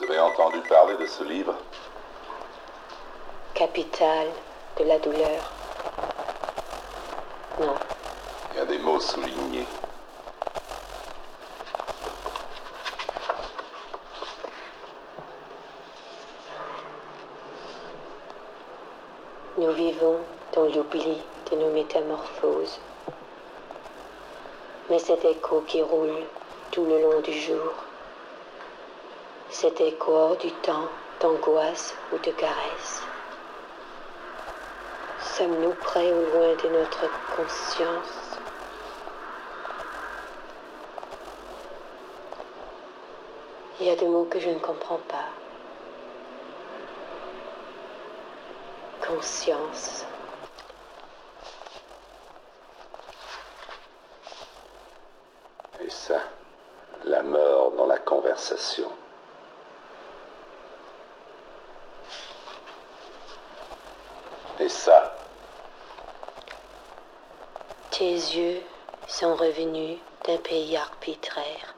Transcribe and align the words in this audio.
Vous 0.00 0.06
avez 0.06 0.18
entendu 0.18 0.60
parler 0.60 0.96
de 0.96 1.04
ce 1.04 1.22
livre? 1.24 1.54
Capitale 3.52 4.28
de 4.78 4.84
la 4.84 4.98
douleur. 4.98 5.52
Non. 7.60 7.74
Il 8.52 8.56
y 8.56 8.60
a 8.60 8.64
des 8.64 8.78
mots 8.78 8.98
soulignés. 8.98 9.66
Nous 19.58 19.72
vivons 19.72 20.16
dans 20.54 20.62
l'oubli 20.62 21.22
de 21.50 21.56
nos 21.56 21.70
métamorphoses. 21.72 22.80
Mais 24.88 24.98
cet 24.98 25.26
écho 25.26 25.62
qui 25.66 25.82
roule 25.82 26.24
tout 26.70 26.86
le 26.86 27.02
long 27.02 27.20
du 27.20 27.34
jour, 27.34 27.74
cet 29.60 29.78
écho 29.78 30.34
du 30.36 30.50
temps 30.62 30.88
d'angoisse 31.20 31.94
ou 32.10 32.16
de 32.16 32.30
caresse. 32.30 33.02
Sommes-nous 35.20 35.74
près 35.74 36.10
ou 36.10 36.24
loin 36.32 36.54
de 36.54 36.68
notre 36.70 37.04
conscience? 37.36 38.38
Il 43.78 43.86
y 43.86 43.90
a 43.90 43.96
des 43.96 44.08
mots 44.08 44.24
que 44.24 44.40
je 44.40 44.48
ne 44.48 44.58
comprends 44.58 45.00
pas. 45.08 45.28
Conscience. 49.06 50.06
Et 55.84 55.90
ça, 55.90 56.22
la 57.04 57.22
mort 57.22 57.72
dans 57.72 57.86
la 57.86 57.98
conversation. 57.98 58.90
Ça, 64.70 65.12
Tes 67.90 68.14
yeux 68.14 68.62
sont 69.06 69.34
revenus 69.34 69.98
d'un 70.24 70.38
pays 70.38 70.76
arbitraire 70.76 71.74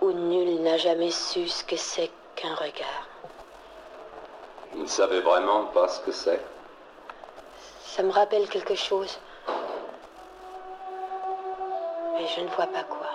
où 0.00 0.10
nul 0.12 0.62
n'a 0.62 0.76
jamais 0.76 1.10
su 1.10 1.46
ce 1.48 1.62
que 1.62 1.76
c'est 1.76 2.10
qu'un 2.34 2.54
regard. 2.54 3.08
vous 4.72 4.82
ne 4.82 4.88
savez 4.88 5.20
vraiment 5.20 5.66
pas 5.66 5.88
ce 5.88 6.00
que 6.00 6.12
c'est? 6.12 6.40
Ça 7.84 8.02
me 8.02 8.10
rappelle 8.12 8.48
quelque 8.48 8.74
chose. 8.74 9.18
Mais 12.14 12.26
je 12.34 12.40
ne 12.40 12.48
vois 12.48 12.66
pas 12.66 12.82
quoi. 12.84 13.05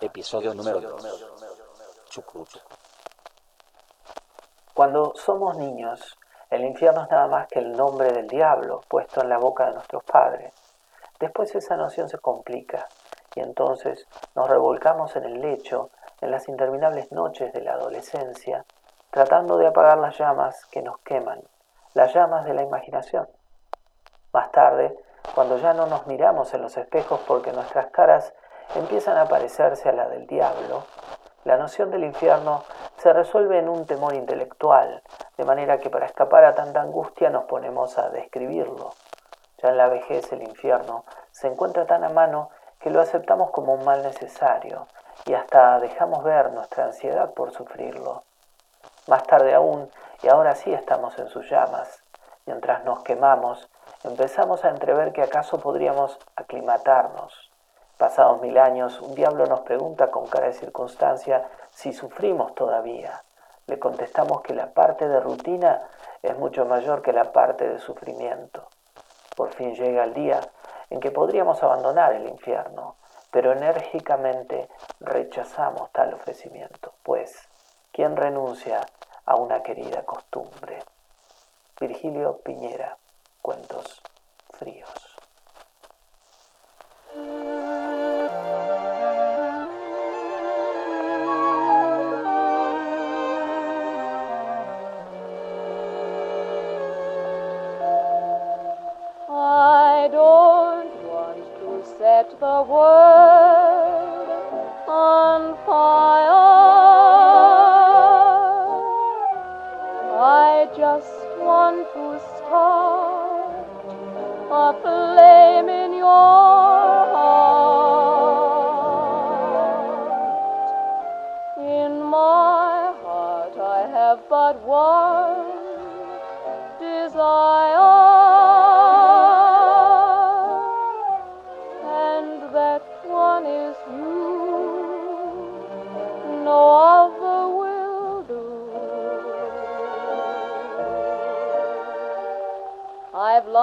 Episodio 0.00 0.54
número 0.54 0.80
2. 0.80 1.34
Chucrut. 2.08 2.48
Cuando 4.72 5.12
somos 5.14 5.58
niños, 5.58 6.18
el 6.48 6.64
infierno 6.64 7.02
es 7.02 7.10
nada 7.10 7.26
más 7.26 7.48
que 7.48 7.58
el 7.58 7.72
nombre 7.72 8.12
del 8.12 8.26
diablo 8.28 8.80
puesto 8.88 9.20
en 9.20 9.28
la 9.28 9.38
boca 9.38 9.66
de 9.66 9.74
nuestros 9.74 10.02
padres. 10.04 10.54
Después 11.20 11.54
esa 11.54 11.76
noción 11.76 12.08
se 12.08 12.18
complica 12.18 12.88
y 13.34 13.40
entonces 13.40 14.06
nos 14.34 14.48
revolcamos 14.48 15.14
en 15.16 15.24
el 15.24 15.40
lecho 15.40 15.90
en 16.22 16.30
las 16.30 16.48
interminables 16.48 17.12
noches 17.12 17.52
de 17.52 17.60
la 17.60 17.72
adolescencia, 17.72 18.64
tratando 19.10 19.58
de 19.58 19.66
apagar 19.66 19.98
las 19.98 20.16
llamas 20.18 20.64
que 20.66 20.80
nos 20.80 20.98
queman, 21.00 21.42
las 21.94 22.14
llamas 22.14 22.46
de 22.46 22.54
la 22.54 22.62
imaginación. 22.62 23.28
Más 24.32 24.50
tarde, 24.50 24.96
cuando 25.34 25.58
ya 25.58 25.74
no 25.74 25.86
nos 25.86 26.06
miramos 26.06 26.54
en 26.54 26.62
los 26.62 26.76
espejos 26.76 27.20
porque 27.26 27.52
nuestras 27.52 27.88
caras 27.88 28.32
empiezan 28.74 29.16
a 29.18 29.26
parecerse 29.26 29.88
a 29.88 29.92
la 29.92 30.08
del 30.08 30.26
diablo, 30.26 30.84
la 31.44 31.56
noción 31.56 31.90
del 31.90 32.04
infierno 32.04 32.62
se 32.98 33.12
resuelve 33.12 33.58
en 33.58 33.68
un 33.68 33.84
temor 33.84 34.14
intelectual, 34.14 35.02
de 35.36 35.44
manera 35.44 35.78
que 35.78 35.90
para 35.90 36.06
escapar 36.06 36.44
a 36.44 36.54
tanta 36.54 36.80
angustia 36.80 37.30
nos 37.30 37.44
ponemos 37.44 37.98
a 37.98 38.10
describirlo. 38.10 38.94
Ya 39.60 39.70
en 39.70 39.76
la 39.76 39.88
vejez 39.88 40.32
el 40.32 40.42
infierno 40.42 41.04
se 41.32 41.48
encuentra 41.48 41.86
tan 41.86 42.04
a 42.04 42.08
mano 42.08 42.50
que 42.78 42.90
lo 42.90 43.00
aceptamos 43.00 43.50
como 43.50 43.74
un 43.74 43.84
mal 43.84 44.02
necesario 44.02 44.86
y 45.26 45.34
hasta 45.34 45.78
dejamos 45.80 46.24
ver 46.24 46.52
nuestra 46.52 46.84
ansiedad 46.84 47.32
por 47.32 47.52
sufrirlo. 47.52 48.24
Más 49.08 49.24
tarde 49.24 49.54
aún, 49.54 49.90
y 50.22 50.28
ahora 50.28 50.54
sí 50.54 50.72
estamos 50.72 51.18
en 51.18 51.28
sus 51.28 51.50
llamas, 51.50 52.02
mientras 52.46 52.84
nos 52.84 53.02
quemamos, 53.02 53.68
empezamos 54.04 54.64
a 54.64 54.70
entrever 54.70 55.12
que 55.12 55.22
acaso 55.22 55.58
podríamos 55.58 56.18
aclimatarnos. 56.36 57.51
Pasados 57.96 58.40
mil 58.40 58.58
años, 58.58 59.00
un 59.00 59.14
diablo 59.14 59.46
nos 59.46 59.60
pregunta 59.60 60.10
con 60.10 60.26
cara 60.26 60.46
de 60.46 60.52
circunstancia 60.54 61.48
si 61.70 61.92
sufrimos 61.92 62.54
todavía. 62.54 63.22
Le 63.66 63.78
contestamos 63.78 64.42
que 64.42 64.54
la 64.54 64.72
parte 64.72 65.08
de 65.08 65.20
rutina 65.20 65.88
es 66.22 66.36
mucho 66.36 66.64
mayor 66.64 67.02
que 67.02 67.12
la 67.12 67.32
parte 67.32 67.68
de 67.68 67.78
sufrimiento. 67.78 68.68
Por 69.36 69.54
fin 69.54 69.74
llega 69.74 70.04
el 70.04 70.14
día 70.14 70.40
en 70.90 71.00
que 71.00 71.10
podríamos 71.10 71.62
abandonar 71.62 72.12
el 72.12 72.28
infierno, 72.28 72.96
pero 73.30 73.52
enérgicamente 73.52 74.68
rechazamos 75.00 75.90
tal 75.92 76.12
ofrecimiento, 76.12 76.92
pues, 77.02 77.48
¿quién 77.92 78.16
renuncia 78.16 78.80
a 79.24 79.36
una 79.36 79.62
querida 79.62 80.02
costumbre? 80.04 80.80
Virgilio 81.80 82.38
Piñera, 82.38 82.98
Cuentos 83.40 84.02
Fríos. 84.50 85.11
The 102.42 102.62
world 102.62 103.01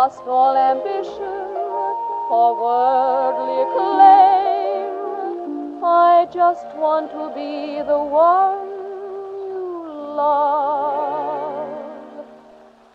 lost 0.10 0.28
all 0.28 0.58
ambition 0.58 1.54
for 2.30 2.56
worldly 2.60 3.62
acclaim. 3.66 4.90
I 5.84 6.26
just 6.34 6.66
want 6.76 7.12
to 7.12 7.30
be 7.36 7.82
the 7.86 8.00
one 8.00 8.70
you 9.50 10.16
love. 10.18 11.70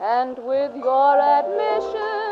And 0.00 0.36
with 0.38 0.74
your 0.74 1.20
admission 1.20 2.26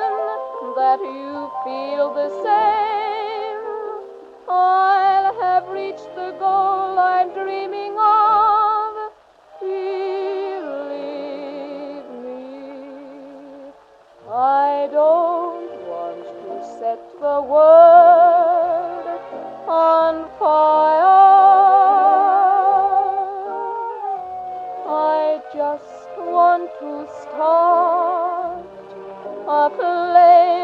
that 0.75 1.01
you 1.01 1.51
feel 1.65 2.13
the 2.15 2.31
same, 2.43 3.63
I'll 4.49 5.35
have 5.43 5.69
reached 5.69 6.13
the 6.17 6.33
goal 6.41 6.99
I'm 6.99 7.33
dreaming 7.33 7.97
of. 7.99 8.62
The 17.23 17.41
world 17.41 19.07
on 19.69 20.29
fire. 20.41 21.07
I 24.89 25.41
just 25.55 26.19
want 26.19 26.69
to 26.81 27.07
start 27.23 28.67
a 29.47 29.71
flame 29.79 30.62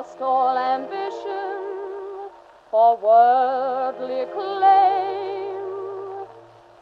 lost 0.00 0.20
all 0.22 0.56
ambition 0.56 2.30
for 2.70 2.96
worldly 3.06 4.24
claim. 4.32 5.60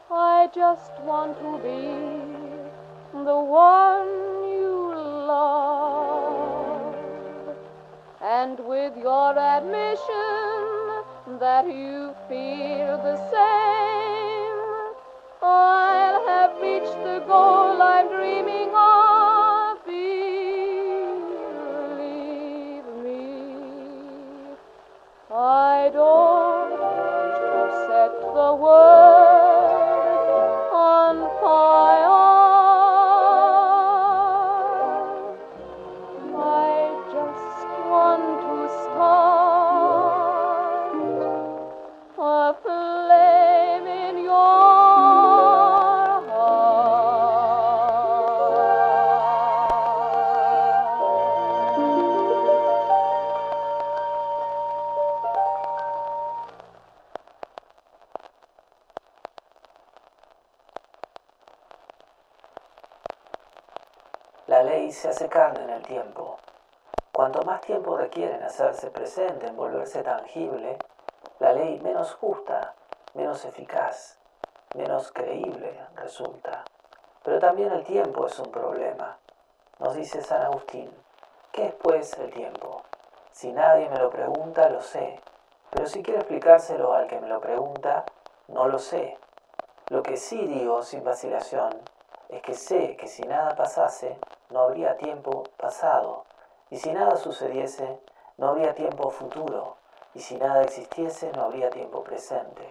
I 0.09 0.49
just 0.55 0.93
want 1.03 1.37
to 1.41 1.59
be 1.67 1.83
the 3.29 3.41
one 3.41 4.09
you 4.59 4.95
love. 5.33 6.95
And 8.23 8.57
with 8.61 8.97
your 8.97 9.37
admission 9.37 11.03
that 11.41 11.67
you 11.67 12.15
feel 12.29 12.99
the 13.09 13.17
same, 13.35 14.61
I'll 15.43 16.25
have 16.29 16.55
reached 16.63 17.03
the 17.09 17.19
goal 17.27 17.83
I'm 17.83 18.18
ley 65.19 65.25
se 65.25 65.25
hace 65.25 65.29
carne 65.29 65.65
en 65.65 65.71
el 65.71 65.83
tiempo. 65.83 66.39
Cuanto 67.13 67.43
más 67.43 67.61
tiempo 67.61 67.97
requiere 67.97 68.37
en 68.37 68.43
hacerse 68.45 68.91
presente, 68.91 69.49
en 69.49 69.57
volverse 69.57 70.03
tangible, 70.03 70.79
la 71.41 71.53
ley 71.53 71.81
menos 71.81 72.15
justa, 72.15 72.75
menos 73.15 73.45
eficaz, 73.45 74.19
menos 74.75 75.11
creíble 75.11 75.77
resulta. 75.97 76.65
Pero 77.25 77.41
también 77.41 77.73
el 77.73 77.83
tiempo 77.85 78.27
es 78.27 78.39
un 78.39 78.53
problema. 78.53 79.19
Nos 79.81 79.97
dice 79.97 80.23
San 80.23 80.43
Agustín, 80.43 80.91
¿qué 81.51 81.67
es 81.67 81.75
pues 81.75 82.17
el 82.19 82.31
tiempo? 82.33 82.83
Si 83.33 83.53
nadie 83.53 83.89
me 83.91 83.99
lo 83.99 84.11
pregunta, 84.11 84.69
lo 84.69 84.81
sé. 84.81 85.21
Pero 85.71 85.87
si 85.87 86.03
quiero 86.03 86.21
explicárselo 86.21 86.93
al 86.93 87.09
que 87.09 87.21
me 87.21 87.29
lo 87.29 87.41
pregunta, 87.41 88.05
no 88.49 88.69
lo 88.69 88.79
sé. 88.79 89.19
Lo 89.89 90.03
que 90.03 90.17
sí 90.17 90.47
digo 90.47 90.83
sin 90.83 91.03
vacilación 91.03 91.71
es 92.29 92.43
que 92.43 92.55
sé 92.55 92.97
que 92.97 93.09
si 93.09 93.23
nada 93.23 93.57
pasase, 93.57 94.19
no 94.51 94.61
habría 94.61 94.97
tiempo 94.97 95.45
pasado, 95.57 96.25
y 96.71 96.79
si 96.79 96.93
nada 96.93 97.17
sucediese, 97.17 98.01
no 98.37 98.49
habría 98.49 98.75
tiempo 98.75 99.11
futuro, 99.11 99.77
y 100.15 100.21
si 100.21 100.37
nada 100.37 100.63
existiese, 100.63 101.31
no 101.33 101.45
habría 101.45 101.71
tiempo 101.71 102.03
presente. 102.03 102.71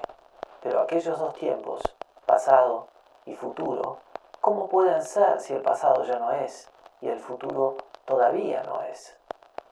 Pero 0.62 0.82
aquellos 0.82 1.20
dos 1.20 1.34
tiempos, 1.36 1.82
pasado 2.26 2.88
y 3.26 3.36
futuro, 3.36 4.00
¿cómo 4.42 4.68
pueden 4.68 5.02
ser 5.02 5.40
si 5.40 5.54
el 5.54 5.62
pasado 5.62 6.04
ya 6.04 6.20
no 6.20 6.32
es 6.32 6.70
y 7.02 7.10
el 7.10 7.20
futuro 7.20 7.78
todavía 8.06 8.64
no 8.64 8.82
es? 8.82 9.18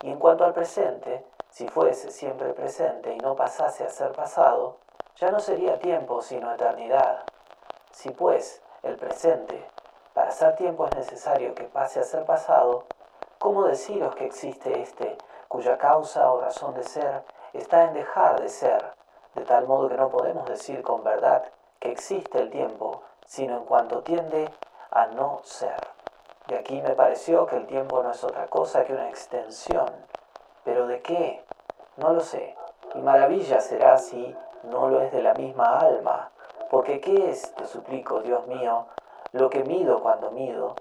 Y 0.01 0.11
en 0.11 0.19
cuanto 0.19 0.45
al 0.45 0.53
presente, 0.53 1.25
si 1.49 1.67
fuese 1.67 2.11
siempre 2.11 2.53
presente 2.53 3.13
y 3.13 3.17
no 3.17 3.35
pasase 3.35 3.85
a 3.85 3.89
ser 3.89 4.11
pasado, 4.11 4.77
ya 5.15 5.31
no 5.31 5.39
sería 5.39 5.79
tiempo 5.79 6.21
sino 6.21 6.53
eternidad. 6.53 7.23
Si 7.91 8.11
pues 8.11 8.61
el 8.83 8.97
presente, 8.97 9.65
para 10.15 10.31
ser 10.31 10.55
tiempo 10.55 10.85
es 10.85 10.95
necesario 10.95 11.53
que 11.53 11.65
pase 11.65 11.99
a 11.99 12.03
ser 12.03 12.23
pasado, 12.23 12.85
¿cómo 13.37 13.65
deciros 13.65 14.15
que 14.15 14.25
existe 14.25 14.81
este, 14.81 15.17
cuya 15.49 15.77
causa 15.77 16.31
o 16.31 16.39
razón 16.39 16.73
de 16.73 16.83
ser 16.83 17.23
está 17.51 17.83
en 17.83 17.93
dejar 17.93 18.39
de 18.39 18.47
ser, 18.47 18.93
de 19.35 19.43
tal 19.43 19.67
modo 19.67 19.89
que 19.89 19.97
no 19.97 20.07
podemos 20.07 20.47
decir 20.47 20.81
con 20.83 21.03
verdad 21.03 21.43
que 21.79 21.91
existe 21.91 22.39
el 22.39 22.49
tiempo, 22.49 23.01
sino 23.25 23.57
en 23.57 23.65
cuanto 23.65 24.03
tiende 24.03 24.49
a 24.89 25.07
no 25.07 25.41
ser? 25.43 25.75
De 26.47 26.59
aquí 26.59 26.81
me 26.81 26.91
pareció 26.91 27.45
que 27.45 27.57
el 27.57 27.67
tiempo 27.67 28.01
no 28.01 28.11
es 28.11 28.23
otra 28.23 28.47
cosa 28.47 28.85
que 28.85 28.93
una 28.93 29.09
extensión. 29.09 29.91
¿Pero 30.63 30.87
de 30.87 31.01
qué? 31.01 31.43
No 31.97 32.13
lo 32.13 32.21
sé. 32.21 32.55
Y 32.93 32.99
maravilla 32.99 33.59
será 33.59 33.97
si 33.97 34.33
no 34.63 34.87
lo 34.87 35.01
es 35.01 35.11
de 35.11 35.21
la 35.21 35.33
misma 35.33 35.79
alma. 35.79 36.31
Porque 36.69 37.01
¿qué 37.01 37.31
es, 37.31 37.53
te 37.55 37.65
suplico, 37.65 38.21
Dios 38.21 38.47
mío, 38.47 38.85
lo 39.35 39.49
que 39.49 39.65
mido 39.65 39.99
cuando 39.99 40.31
mido? 40.31 40.75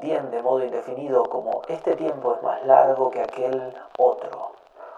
Bien 0.00 0.32
de 0.32 0.42
modo 0.42 0.64
indefinido 0.64 1.22
como 1.22 1.62
este 1.68 1.94
tiempo 1.94 2.34
es 2.34 2.42
más 2.42 2.64
largo 2.66 3.12
que 3.12 3.20
aquel 3.20 3.72
otro. 3.96 4.52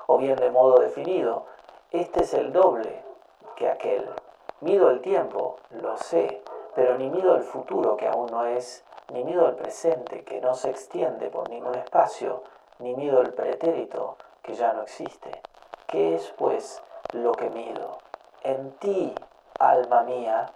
O 0.06 0.16
bien 0.16 0.36
de 0.36 0.50
modo 0.50 0.78
definido, 0.78 1.44
este 1.90 2.22
es 2.22 2.32
el 2.32 2.50
doble 2.50 3.04
que 3.56 3.68
aquel. 3.68 4.08
Mido 4.60 4.90
el 4.90 5.02
tiempo, 5.02 5.56
lo 5.70 5.98
sé, 5.98 6.42
pero 6.74 6.96
ni 6.96 7.10
mido 7.10 7.36
el 7.36 7.42
futuro 7.42 7.94
que 7.98 8.08
aún 8.08 8.26
no 8.30 8.46
es, 8.46 8.82
ni 9.12 9.22
mido 9.22 9.48
el 9.48 9.56
presente 9.56 10.24
que 10.24 10.40
no 10.40 10.54
se 10.54 10.70
extiende 10.70 11.28
por 11.28 11.50
ningún 11.50 11.74
espacio, 11.74 12.42
ni 12.78 12.94
mido 12.94 13.20
el 13.20 13.34
pretérito 13.34 14.16
que 14.42 14.54
ya 14.54 14.72
no 14.72 14.80
existe. 14.80 15.42
¿Qué 15.88 16.14
es, 16.14 16.32
pues, 16.38 16.82
lo 17.12 17.32
que 17.32 17.50
mido? 17.50 17.98
En 18.42 18.72
ti, 18.78 19.14
alma 19.58 20.04
mía, 20.04 20.46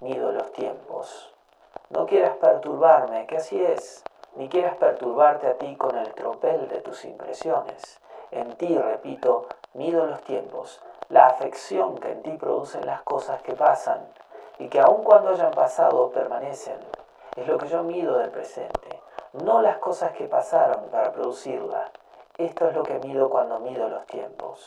mido 0.00 0.32
los 0.32 0.52
tiempos. 0.52 1.32
No 1.90 2.06
quieras 2.06 2.36
perturbarme, 2.36 3.26
que 3.26 3.36
así 3.36 3.62
es, 3.62 4.04
ni 4.36 4.48
quieras 4.48 4.76
perturbarte 4.76 5.46
a 5.46 5.58
ti 5.58 5.76
con 5.76 5.96
el 5.96 6.12
tropel 6.14 6.68
de 6.68 6.80
tus 6.80 7.04
impresiones. 7.04 8.00
En 8.30 8.56
ti, 8.56 8.78
repito, 8.78 9.46
mido 9.74 10.06
los 10.06 10.22
tiempos, 10.22 10.80
la 11.08 11.26
afección 11.26 11.98
que 11.98 12.12
en 12.12 12.22
ti 12.22 12.32
producen 12.38 12.86
las 12.86 13.02
cosas 13.02 13.42
que 13.42 13.54
pasan 13.54 14.06
y 14.58 14.68
que 14.68 14.80
aun 14.80 15.02
cuando 15.02 15.30
hayan 15.30 15.50
pasado 15.50 16.10
permanecen. 16.10 16.78
Es 17.36 17.46
lo 17.46 17.58
que 17.58 17.68
yo 17.68 17.82
mido 17.82 18.18
del 18.18 18.30
presente, 18.30 19.02
no 19.32 19.60
las 19.60 19.78
cosas 19.78 20.12
que 20.12 20.24
pasaron 20.24 20.88
para 20.90 21.12
producirla. 21.12 21.90
Esto 22.38 22.68
es 22.68 22.74
lo 22.74 22.82
que 22.82 22.98
mido 23.00 23.28
cuando 23.28 23.58
mido 23.60 23.88
los 23.88 24.06
tiempos. 24.06 24.66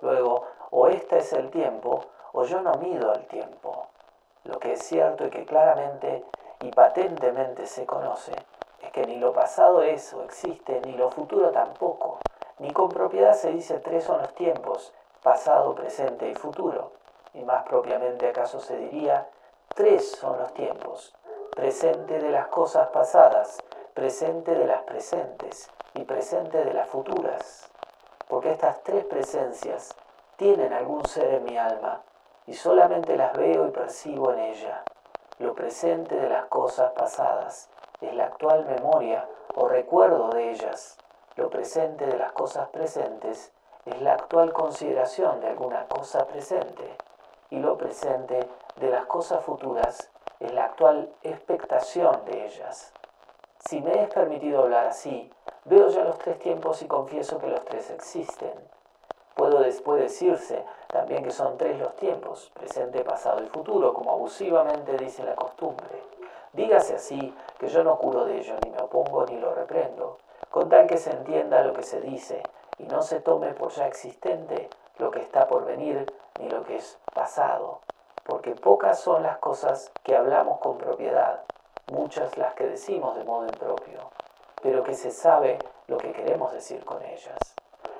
Luego, 0.00 0.46
o 0.70 0.88
este 0.88 1.18
es 1.18 1.32
el 1.32 1.50
tiempo, 1.50 2.00
o 2.32 2.44
yo 2.44 2.60
no 2.60 2.74
mido 2.74 3.12
el 3.12 3.26
tiempo. 3.26 3.88
Lo 4.44 4.58
que 4.58 4.74
es 4.74 4.82
cierto 4.82 5.26
y 5.26 5.30
que 5.30 5.46
claramente 5.46 6.22
y 6.60 6.70
patentemente 6.70 7.66
se 7.66 7.86
conoce 7.86 8.32
es 8.82 8.92
que 8.92 9.06
ni 9.06 9.16
lo 9.16 9.32
pasado 9.32 9.82
es 9.82 10.12
o 10.12 10.22
existe, 10.22 10.82
ni 10.84 10.92
lo 10.92 11.10
futuro 11.10 11.50
tampoco. 11.50 12.18
Ni 12.58 12.70
con 12.70 12.90
propiedad 12.90 13.32
se 13.32 13.50
dice 13.52 13.78
tres 13.78 14.04
son 14.04 14.18
los 14.18 14.34
tiempos, 14.34 14.92
pasado, 15.22 15.74
presente 15.74 16.28
y 16.28 16.34
futuro. 16.34 16.92
Y 17.32 17.42
más 17.42 17.64
propiamente 17.64 18.28
acaso 18.28 18.60
se 18.60 18.76
diría, 18.76 19.28
tres 19.74 20.12
son 20.12 20.38
los 20.38 20.52
tiempos, 20.52 21.14
presente 21.56 22.18
de 22.18 22.30
las 22.30 22.48
cosas 22.48 22.88
pasadas, 22.88 23.58
presente 23.94 24.54
de 24.54 24.66
las 24.66 24.82
presentes 24.82 25.70
y 25.94 26.04
presente 26.04 26.62
de 26.62 26.74
las 26.74 26.88
futuras. 26.88 27.70
Porque 28.28 28.52
estas 28.52 28.82
tres 28.82 29.06
presencias 29.06 29.94
tienen 30.36 30.74
algún 30.74 31.04
ser 31.06 31.32
en 31.32 31.44
mi 31.44 31.56
alma 31.56 32.02
y 32.46 32.54
solamente 32.54 33.16
las 33.16 33.32
veo 33.36 33.66
y 33.66 33.70
percibo 33.70 34.32
en 34.32 34.40
ella. 34.40 34.84
Lo 35.38 35.54
presente 35.54 36.14
de 36.14 36.28
las 36.28 36.46
cosas 36.46 36.92
pasadas 36.92 37.70
es 38.00 38.14
la 38.14 38.26
actual 38.26 38.64
memoria 38.66 39.28
o 39.54 39.68
recuerdo 39.68 40.30
de 40.30 40.50
ellas. 40.50 40.96
Lo 41.36 41.50
presente 41.50 42.06
de 42.06 42.16
las 42.16 42.32
cosas 42.32 42.68
presentes 42.68 43.52
es 43.84 44.00
la 44.00 44.14
actual 44.14 44.52
consideración 44.52 45.40
de 45.40 45.48
alguna 45.48 45.86
cosa 45.86 46.26
presente. 46.26 46.96
Y 47.50 47.58
lo 47.58 47.76
presente 47.76 48.48
de 48.76 48.90
las 48.90 49.06
cosas 49.06 49.44
futuras 49.44 50.10
es 50.40 50.52
la 50.52 50.66
actual 50.66 51.12
expectación 51.22 52.24
de 52.26 52.46
ellas. 52.46 52.92
Si 53.58 53.80
me 53.80 54.02
es 54.02 54.08
permitido 54.12 54.62
hablar 54.62 54.86
así, 54.86 55.30
veo 55.64 55.88
ya 55.88 56.04
los 56.04 56.18
tres 56.18 56.38
tiempos 56.38 56.82
y 56.82 56.86
confieso 56.86 57.38
que 57.38 57.46
los 57.46 57.64
tres 57.64 57.90
existen. 57.90 58.52
Puedo 59.34 59.60
después 59.60 60.00
decirse 60.00 60.64
también 60.88 61.24
que 61.24 61.30
son 61.30 61.58
tres 61.58 61.78
los 61.78 61.96
tiempos, 61.96 62.50
presente, 62.54 63.02
pasado 63.02 63.42
y 63.42 63.48
futuro, 63.48 63.92
como 63.92 64.12
abusivamente 64.12 64.96
dice 64.96 65.24
la 65.24 65.34
costumbre. 65.34 66.02
Dígase 66.52 66.94
así 66.94 67.34
que 67.58 67.66
yo 67.66 67.82
no 67.82 67.98
curo 67.98 68.24
de 68.24 68.38
ello, 68.38 68.54
ni 68.64 68.70
me 68.70 68.78
opongo 68.78 69.26
ni 69.26 69.36
lo 69.38 69.52
reprendo, 69.52 70.18
con 70.50 70.68
tal 70.68 70.86
que 70.86 70.98
se 70.98 71.10
entienda 71.10 71.64
lo 71.64 71.72
que 71.72 71.82
se 71.82 72.00
dice 72.00 72.42
y 72.78 72.84
no 72.84 73.02
se 73.02 73.20
tome 73.20 73.54
por 73.54 73.72
ya 73.72 73.88
existente 73.88 74.70
lo 74.98 75.10
que 75.10 75.20
está 75.20 75.48
por 75.48 75.64
venir 75.64 76.06
ni 76.38 76.48
lo 76.48 76.62
que 76.62 76.76
es 76.76 76.98
pasado, 77.12 77.80
porque 78.24 78.54
pocas 78.54 79.00
son 79.00 79.24
las 79.24 79.38
cosas 79.38 79.90
que 80.04 80.16
hablamos 80.16 80.60
con 80.60 80.78
propiedad, 80.78 81.42
muchas 81.92 82.38
las 82.38 82.54
que 82.54 82.68
decimos 82.68 83.16
de 83.16 83.24
modo 83.24 83.46
impropio, 83.46 84.10
pero 84.62 84.84
que 84.84 84.94
se 84.94 85.10
sabe 85.10 85.58
lo 85.88 85.98
que 85.98 86.12
queremos 86.12 86.52
decir 86.52 86.84
con 86.84 87.02
ellas. 87.02 87.38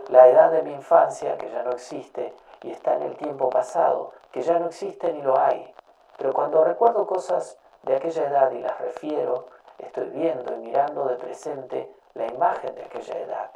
La 0.09 0.29
edad 0.29 0.51
de 0.51 0.63
mi 0.63 0.73
infancia 0.73 1.37
que 1.39 1.51
ya 1.51 1.63
no 1.63 1.73
existe 1.73 2.35
y 2.63 2.71
está 2.71 2.95
en 2.95 3.03
el 3.03 3.17
tiempo 3.17 3.51
pasado, 3.51 4.13
que 4.33 4.43
ya 4.43 4.59
no 4.59 4.67
existe 4.67 5.13
ni 5.13 5.23
lo 5.23 5.39
hay. 5.39 5.75
Pero 6.19 6.33
cuando 6.33 6.65
recuerdo 6.65 7.07
cosas 7.07 7.59
de 7.83 7.97
aquella 7.97 8.25
edad 8.27 8.51
y 8.53 8.61
las 8.61 8.79
refiero, 8.81 9.47
estoy 9.79 10.09
viendo 10.11 10.55
y 10.55 10.59
mirando 10.59 11.05
de 11.07 11.17
presente 11.17 11.93
la 12.15 12.27
imagen 12.27 12.75
de 12.75 12.85
aquella 12.85 13.19
edad. 13.19 13.51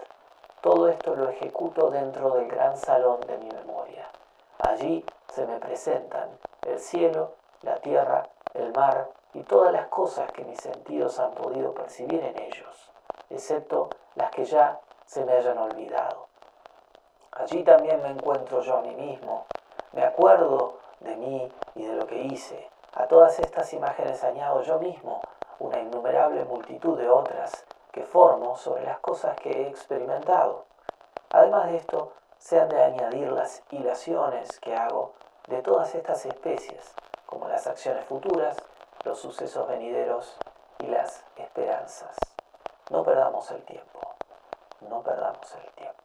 Todo 0.61 0.89
esto 0.89 1.15
lo 1.15 1.29
ejecuto 1.29 1.91
dentro 1.91 2.31
del 2.31 2.49
gran 2.49 2.77
salón 2.77 3.21
de 3.21 3.39
mi 3.39 3.49
memoria. 3.49 4.09
Allí 4.59 5.05
se 5.33 5.47
me 5.47 5.59
presentan 5.59 6.31
el 6.67 6.79
cielo, 6.79 7.35
la 7.63 7.77
tierra, 7.77 8.25
el 8.55 8.73
mar 8.73 9.09
y 9.35 9.43
todas 9.45 9.73
las 9.73 9.87
cosas 9.87 10.31
que 10.33 10.45
mis 10.45 10.61
sentidos 10.61 11.21
han 11.21 11.33
podido 11.33 11.73
percibir 11.75 12.23
en 12.25 12.41
ellos, 12.41 12.91
excepto 13.31 13.91
las 14.17 14.31
que 14.31 14.45
ya 14.45 14.81
se 15.07 15.25
me 15.25 15.33
hayan 15.33 15.59
olvidado. 15.59 16.28
Allí 17.39 17.63
también 17.63 18.03
me 18.03 18.11
encuentro 18.11 18.61
yo 18.63 18.79
a 18.79 18.83
mí 18.83 18.95
mismo, 18.97 19.47
me 19.93 20.03
acuerdo 20.03 20.79
de 21.01 21.17
mí 21.17 21.53
y 21.77 21.87
de 21.87 21.95
lo 21.95 22.07
que 22.07 22.21
hice. 22.23 22.69
A 22.95 23.07
todas 23.07 23.39
estas 23.39 23.73
imágenes 23.73 24.25
añado 24.25 24.63
yo 24.63 24.81
mismo 24.81 25.23
una 25.61 25.79
innumerable 25.79 26.45
multitud 26.45 26.99
de 26.99 27.09
otras 27.09 27.65
que 27.93 28.05
formo 28.05 28.57
sobre 28.57 28.85
las 28.85 28.99
cosas 28.99 29.37
que 29.37 29.51
he 29.51 29.69
experimentado. 29.69 30.65
Además 31.31 31.67
de 31.67 31.77
esto, 31.77 32.13
se 32.39 32.61
han 32.61 32.69
de 32.69 32.83
añadir 32.83 33.31
las 33.31 33.63
hilaciones 33.71 34.59
que 34.61 34.75
hago 34.75 35.15
de 35.47 35.63
todas 35.63 35.95
estas 35.95 36.27
especies, 36.27 36.93
como 37.27 37.49
las 37.49 37.67
acciones 37.67 38.05
futuras, 38.07 38.57
los 39.05 39.21
sucesos 39.21 39.69
venideros 39.69 40.37
y 40.81 40.87
las 40.87 41.25
esperanzas. 41.37 42.17
No 42.91 43.03
perdamos 43.05 43.51
el 43.53 43.63
tiempo, 43.65 44.01
no 44.89 45.03
perdamos 45.03 45.55
el 45.55 45.73
tiempo. 45.73 45.98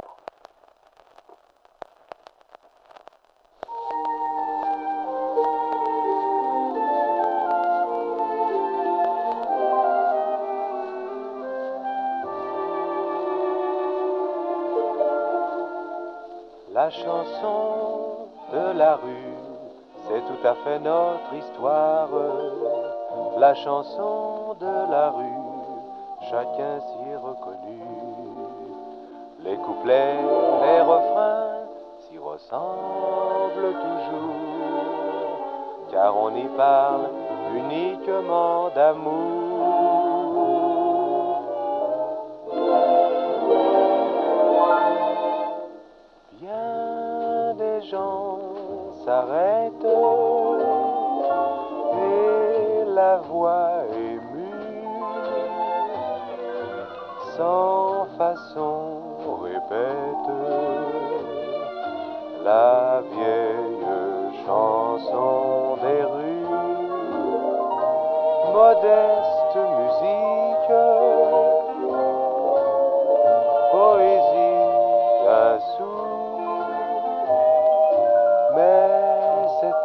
La 16.74 16.90
chanson 16.90 18.30
de 18.52 18.76
la 18.76 18.96
rue, 18.96 19.36
c'est 20.08 20.22
tout 20.22 20.48
à 20.48 20.56
fait 20.56 20.80
notre 20.80 21.32
histoire. 21.32 22.10
La 23.38 23.54
chanson 23.54 24.56
de 24.60 24.92
la 24.92 25.12
rue, 25.12 25.40
chacun 26.32 26.80
s'y 26.80 27.12
est 27.12 27.16
reconnu. 27.16 27.80
Les 29.44 29.56
couplets, 29.58 30.16
les 30.64 30.82
refrains 30.82 31.60
s'y 32.00 32.18
ressemblent 32.18 33.76
toujours, 33.86 34.32
car 35.92 36.18
on 36.18 36.36
y 36.36 36.48
parle 36.58 37.08
uniquement 37.54 38.70
d'amour. 38.70 39.43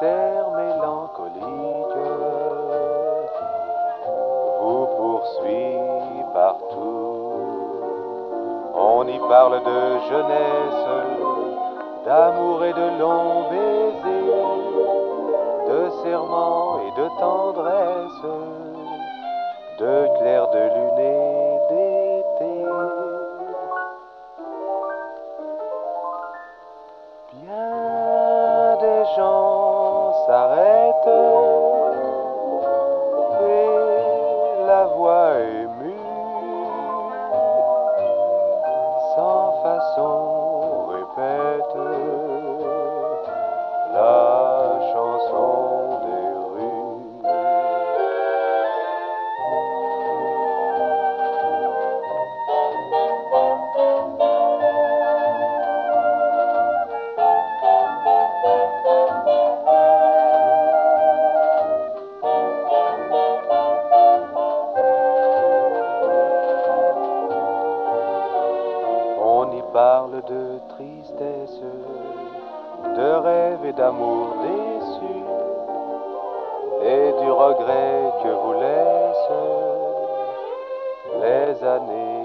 Mélancolique 0.03 1.99
vous 4.61 4.87
poursuit 4.97 6.25
partout. 6.33 7.33
On 8.75 9.07
y 9.07 9.19
parle 9.29 9.63
de 9.65 9.99
jeunesse, 10.09 10.87
d'amour 12.05 12.65
et 12.65 12.73
de 12.73 12.99
longs 13.01 13.49
baisers, 13.51 14.59
de 15.69 15.91
serments 16.03 16.81
et 16.81 16.93
de 17.01 17.09
tendresse, 17.19 18.25
de 19.79 20.19
clairs 20.19 20.49
de 20.51 20.59
lune 20.75 21.48
Oh. 31.11 31.48
Tristesse, 70.79 71.61
de 72.97 73.11
rêve 73.27 73.65
et 73.65 73.73
d'amour 73.73 74.37
déçu, 74.43 75.17
et 76.85 77.13
du 77.21 77.31
regret 77.31 78.13
que 78.23 78.33
vous 78.43 78.53
laissent 78.61 79.35
les 81.21 81.65
années 81.67 82.18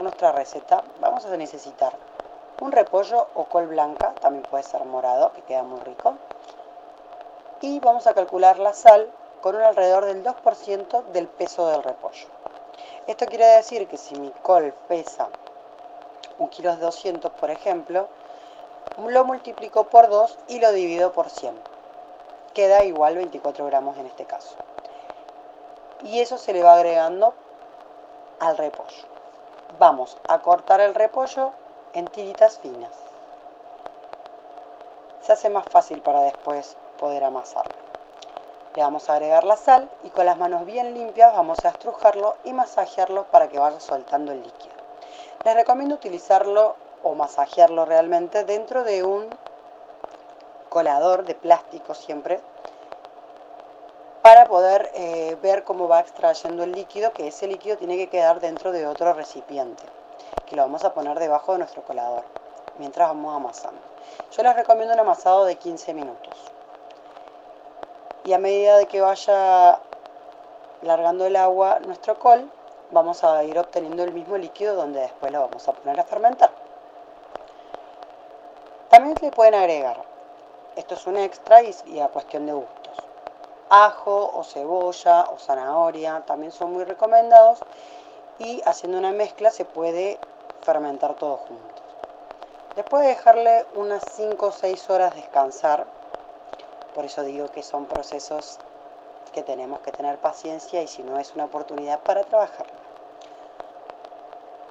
nuestra 0.00 0.32
receta 0.32 0.82
vamos 1.00 1.24
a 1.24 1.36
necesitar 1.36 1.92
un 2.60 2.72
repollo 2.72 3.28
o 3.34 3.44
col 3.44 3.68
blanca, 3.68 4.12
también 4.20 4.42
puede 4.42 4.64
ser 4.64 4.84
morado, 4.84 5.32
que 5.32 5.42
queda 5.42 5.62
muy 5.62 5.80
rico. 5.80 6.16
Y 7.60 7.78
vamos 7.80 8.06
a 8.06 8.14
calcular 8.14 8.58
la 8.58 8.72
sal 8.72 9.08
con 9.40 9.54
un 9.54 9.62
alrededor 9.62 10.04
del 10.04 10.24
2% 10.24 11.04
del 11.12 11.28
peso 11.28 11.68
del 11.68 11.84
repollo. 11.84 12.26
Esto 13.06 13.26
quiere 13.26 13.46
decir 13.46 13.86
que 13.86 13.96
si 13.96 14.18
mi 14.18 14.30
col 14.42 14.74
pesa 14.88 15.28
un 16.38 16.48
kilo 16.48 16.76
200, 16.76 17.30
por 17.32 17.50
ejemplo, 17.50 18.08
lo 18.96 19.24
multiplico 19.24 19.84
por 19.84 20.08
2 20.08 20.38
y 20.48 20.58
lo 20.58 20.72
divido 20.72 21.12
por 21.12 21.30
100. 21.30 21.54
Queda 22.54 22.84
igual 22.84 23.16
24 23.16 23.64
gramos 23.66 23.96
en 23.98 24.06
este 24.06 24.24
caso. 24.24 24.56
Y 26.02 26.20
eso 26.20 26.38
se 26.38 26.52
le 26.52 26.62
va 26.62 26.74
agregando 26.74 27.34
al 28.40 28.56
repollo. 28.56 29.17
Vamos 29.78 30.18
a 30.26 30.40
cortar 30.40 30.80
el 30.80 30.92
repollo 30.92 31.52
en 31.92 32.08
tiritas 32.08 32.58
finas. 32.58 32.90
Se 35.20 35.32
hace 35.32 35.48
más 35.50 35.66
fácil 35.70 36.02
para 36.02 36.22
después 36.22 36.76
poder 36.98 37.22
amasarlo. 37.22 37.76
Le 38.74 38.82
vamos 38.82 39.08
a 39.08 39.12
agregar 39.12 39.44
la 39.44 39.56
sal 39.56 39.88
y 40.02 40.10
con 40.10 40.26
las 40.26 40.36
manos 40.36 40.64
bien 40.64 40.94
limpias 40.94 41.32
vamos 41.32 41.64
a 41.64 41.68
estrujarlo 41.68 42.34
y 42.42 42.54
masajearlo 42.54 43.26
para 43.26 43.48
que 43.48 43.60
vaya 43.60 43.78
soltando 43.78 44.32
el 44.32 44.42
líquido. 44.42 44.74
Les 45.44 45.54
recomiendo 45.54 45.94
utilizarlo 45.94 46.74
o 47.04 47.14
masajearlo 47.14 47.84
realmente 47.84 48.42
dentro 48.42 48.82
de 48.82 49.04
un 49.04 49.28
colador 50.70 51.24
de 51.24 51.36
plástico 51.36 51.94
siempre 51.94 52.40
para 54.28 54.44
poder 54.44 54.90
eh, 54.92 55.38
ver 55.40 55.64
cómo 55.64 55.88
va 55.88 56.00
extrayendo 56.00 56.62
el 56.62 56.72
líquido, 56.72 57.14
que 57.14 57.28
ese 57.28 57.46
líquido 57.46 57.78
tiene 57.78 57.96
que 57.96 58.10
quedar 58.10 58.40
dentro 58.40 58.72
de 58.72 58.86
otro 58.86 59.14
recipiente, 59.14 59.82
que 60.44 60.54
lo 60.54 60.60
vamos 60.60 60.84
a 60.84 60.92
poner 60.92 61.18
debajo 61.18 61.52
de 61.52 61.60
nuestro 61.60 61.82
colador, 61.82 62.24
mientras 62.76 63.08
vamos 63.08 63.34
amasando. 63.34 63.80
Yo 64.36 64.42
les 64.42 64.54
recomiendo 64.54 64.92
un 64.92 65.00
amasado 65.00 65.46
de 65.46 65.56
15 65.56 65.94
minutos. 65.94 66.34
Y 68.24 68.34
a 68.34 68.38
medida 68.38 68.76
de 68.76 68.84
que 68.84 69.00
vaya 69.00 69.80
largando 70.82 71.24
el 71.24 71.34
agua 71.34 71.78
nuestro 71.86 72.18
col, 72.18 72.50
vamos 72.90 73.24
a 73.24 73.42
ir 73.44 73.58
obteniendo 73.58 74.04
el 74.04 74.12
mismo 74.12 74.36
líquido 74.36 74.74
donde 74.74 75.00
después 75.00 75.32
lo 75.32 75.40
vamos 75.40 75.66
a 75.66 75.72
poner 75.72 75.98
a 76.00 76.04
fermentar. 76.04 76.50
También 78.90 79.16
le 79.22 79.30
pueden 79.30 79.54
agregar, 79.54 80.04
esto 80.76 80.96
es 80.96 81.06
un 81.06 81.16
extra 81.16 81.62
y, 81.62 81.98
a 81.98 82.08
cuestión 82.08 82.44
de 82.44 82.52
gustos, 82.52 82.77
ajo 83.70 84.30
o 84.34 84.44
cebolla 84.44 85.28
o 85.32 85.38
zanahoria, 85.38 86.22
también 86.26 86.52
son 86.52 86.72
muy 86.72 86.84
recomendados 86.84 87.60
y 88.38 88.62
haciendo 88.64 88.98
una 88.98 89.12
mezcla 89.12 89.50
se 89.50 89.64
puede 89.64 90.18
fermentar 90.62 91.14
todo 91.14 91.36
junto. 91.38 91.82
Después 92.76 93.02
de 93.02 93.08
dejarle 93.08 93.66
unas 93.74 94.04
5 94.12 94.46
o 94.46 94.52
6 94.52 94.90
horas 94.90 95.14
descansar, 95.14 95.86
por 96.94 97.04
eso 97.04 97.22
digo 97.22 97.48
que 97.48 97.62
son 97.62 97.86
procesos 97.86 98.58
que 99.32 99.42
tenemos 99.42 99.80
que 99.80 99.92
tener 99.92 100.18
paciencia 100.18 100.82
y 100.82 100.88
si 100.88 101.02
no 101.02 101.18
es 101.18 101.34
una 101.34 101.44
oportunidad 101.46 102.00
para 102.00 102.24
trabajar. 102.24 102.66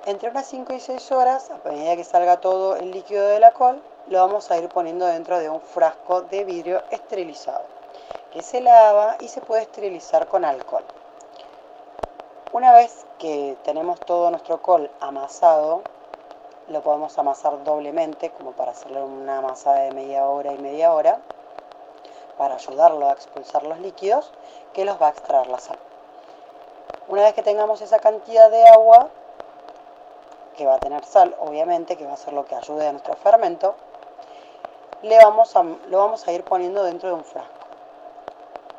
Entre 0.05 0.29
unas 0.29 0.47
5 0.47 0.73
y 0.73 0.79
6 0.79 1.11
horas, 1.11 1.51
a 1.51 1.59
medida 1.67 1.97
que 1.97 2.03
salga 2.05 2.39
todo 2.39 2.77
el 2.77 2.91
líquido 2.91 3.27
de 3.27 3.41
la 3.41 3.51
col, 3.51 3.81
lo 4.07 4.19
vamos 4.19 4.49
a 4.51 4.57
ir 4.57 4.69
poniendo 4.69 5.05
dentro 5.05 5.37
de 5.39 5.49
un 5.49 5.59
frasco 5.59 6.21
de 6.21 6.45
vidrio 6.45 6.81
esterilizado, 6.91 7.65
que 8.31 8.41
se 8.41 8.61
lava 8.61 9.17
y 9.19 9.27
se 9.27 9.41
puede 9.41 9.63
esterilizar 9.63 10.27
con 10.27 10.45
alcohol. 10.45 10.83
Una 12.53 12.73
vez 12.73 13.05
que 13.19 13.57
tenemos 13.63 13.99
todo 13.99 14.29
nuestro 14.31 14.61
col 14.61 14.89
amasado, 14.99 15.81
lo 16.67 16.81
podemos 16.81 17.17
amasar 17.17 17.63
doblemente, 17.63 18.31
como 18.31 18.51
para 18.51 18.71
hacerle 18.71 19.01
una 19.01 19.39
amasada 19.39 19.81
de 19.81 19.91
media 19.91 20.27
hora 20.27 20.53
y 20.53 20.57
media 20.57 20.93
hora, 20.93 21.19
para 22.37 22.55
ayudarlo 22.55 23.09
a 23.09 23.13
expulsar 23.13 23.63
los 23.63 23.79
líquidos 23.79 24.31
que 24.73 24.85
los 24.85 25.01
va 25.01 25.07
a 25.07 25.11
extraer 25.11 25.47
la 25.47 25.59
sal. 25.59 25.79
Una 27.07 27.23
vez 27.23 27.33
que 27.33 27.43
tengamos 27.43 27.81
esa 27.81 27.99
cantidad 27.99 28.51
de 28.51 28.67
agua, 28.67 29.09
que 30.55 30.65
va 30.65 30.75
a 30.75 30.79
tener 30.79 31.05
sal, 31.05 31.35
obviamente, 31.39 31.95
que 31.95 32.05
va 32.05 32.13
a 32.13 32.17
ser 32.17 32.33
lo 32.33 32.45
que 32.45 32.55
ayude 32.55 32.87
a 32.87 32.91
nuestro 32.91 33.15
fermento, 33.15 33.75
le 35.03 35.17
vamos 35.17 35.55
a, 35.55 35.63
lo 35.63 35.97
vamos 35.99 36.27
a 36.27 36.31
ir 36.31 36.43
poniendo 36.43 36.83
dentro 36.83 37.09
de 37.09 37.15
un 37.15 37.23
frasco. 37.23 37.56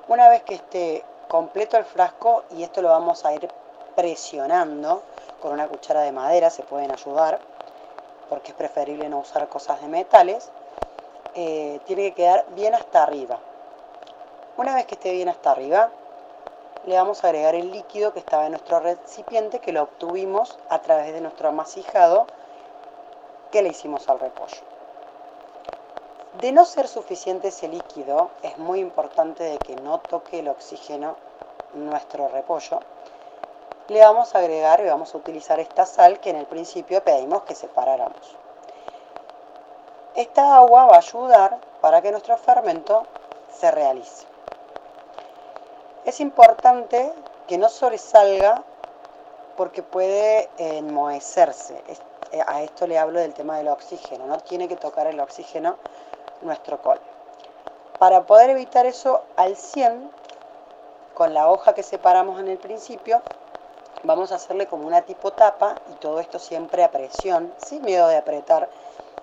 Una 0.08 0.30
vez 0.30 0.42
que 0.42 0.54
esté 0.54 1.04
completo 1.28 1.76
el 1.76 1.84
frasco, 1.84 2.44
y 2.56 2.62
esto 2.62 2.80
lo 2.80 2.88
vamos 2.88 3.26
a 3.26 3.34
ir 3.34 3.46
presionando 3.94 5.02
con 5.42 5.52
una 5.52 5.68
cuchara 5.68 6.00
de 6.00 6.12
madera, 6.12 6.48
se 6.48 6.62
pueden 6.62 6.90
ayudar, 6.90 7.38
porque 8.30 8.52
es 8.52 8.56
preferible 8.56 9.10
no 9.10 9.18
usar 9.18 9.46
cosas 9.50 9.82
de 9.82 9.88
metales, 9.88 10.50
eh, 11.34 11.80
tiene 11.84 12.04
que 12.04 12.14
quedar 12.14 12.46
bien 12.54 12.74
hasta 12.74 13.02
arriba. 13.02 13.38
Una 14.56 14.74
vez 14.74 14.86
que 14.86 14.94
esté 14.94 15.12
bien 15.12 15.28
hasta 15.28 15.50
arriba, 15.50 15.90
le 16.86 16.96
vamos 16.96 17.22
a 17.22 17.26
agregar 17.26 17.54
el 17.54 17.70
líquido 17.70 18.14
que 18.14 18.20
estaba 18.20 18.46
en 18.46 18.52
nuestro 18.52 18.80
recipiente, 18.80 19.58
que 19.58 19.72
lo 19.72 19.82
obtuvimos 19.82 20.58
a 20.70 20.78
través 20.78 21.12
de 21.12 21.20
nuestro 21.20 21.50
amasijado 21.50 22.26
que 23.52 23.60
le 23.60 23.68
hicimos 23.68 24.08
al 24.08 24.20
repollo. 24.20 24.67
De 26.40 26.52
no 26.52 26.64
ser 26.64 26.86
suficiente 26.86 27.48
ese 27.48 27.66
líquido, 27.66 28.30
es 28.42 28.58
muy 28.58 28.78
importante 28.78 29.42
de 29.42 29.58
que 29.58 29.74
no 29.74 29.98
toque 29.98 30.38
el 30.38 30.46
oxígeno 30.48 31.16
nuestro 31.74 32.28
repollo. 32.28 32.78
Le 33.88 34.00
vamos 34.00 34.34
a 34.34 34.38
agregar 34.38 34.78
y 34.80 34.88
vamos 34.88 35.12
a 35.12 35.18
utilizar 35.18 35.58
esta 35.58 35.84
sal 35.84 36.20
que 36.20 36.30
en 36.30 36.36
el 36.36 36.46
principio 36.46 37.02
pedimos 37.02 37.42
que 37.42 37.56
separáramos. 37.56 38.36
Esta 40.14 40.54
agua 40.54 40.86
va 40.86 40.94
a 40.94 40.98
ayudar 40.98 41.58
para 41.80 42.02
que 42.02 42.12
nuestro 42.12 42.36
fermento 42.36 43.04
se 43.52 43.72
realice. 43.72 44.24
Es 46.04 46.20
importante 46.20 47.12
que 47.48 47.58
no 47.58 47.68
sobresalga 47.68 48.62
porque 49.56 49.82
puede 49.82 50.48
enmohecerse. 50.58 51.82
A 52.46 52.62
esto 52.62 52.86
le 52.86 52.98
hablo 52.98 53.20
del 53.20 53.34
tema 53.34 53.58
del 53.58 53.68
oxígeno. 53.68 54.26
No 54.26 54.38
tiene 54.38 54.68
que 54.68 54.76
tocar 54.76 55.06
el 55.06 55.20
oxígeno 55.20 55.76
nuestro 56.42 56.80
col. 56.80 57.00
Para 57.98 58.26
poder 58.26 58.50
evitar 58.50 58.86
eso 58.86 59.22
al 59.36 59.56
100, 59.56 60.10
con 61.14 61.34
la 61.34 61.50
hoja 61.50 61.74
que 61.74 61.82
separamos 61.82 62.38
en 62.38 62.48
el 62.48 62.58
principio, 62.58 63.20
vamos 64.04 64.30
a 64.30 64.36
hacerle 64.36 64.66
como 64.66 64.86
una 64.86 65.02
tipo 65.02 65.32
tapa 65.32 65.74
y 65.90 65.94
todo 65.96 66.20
esto 66.20 66.38
siempre 66.38 66.84
a 66.84 66.90
presión, 66.90 67.52
sin 67.58 67.82
miedo 67.82 68.06
de 68.08 68.16
apretar. 68.16 68.68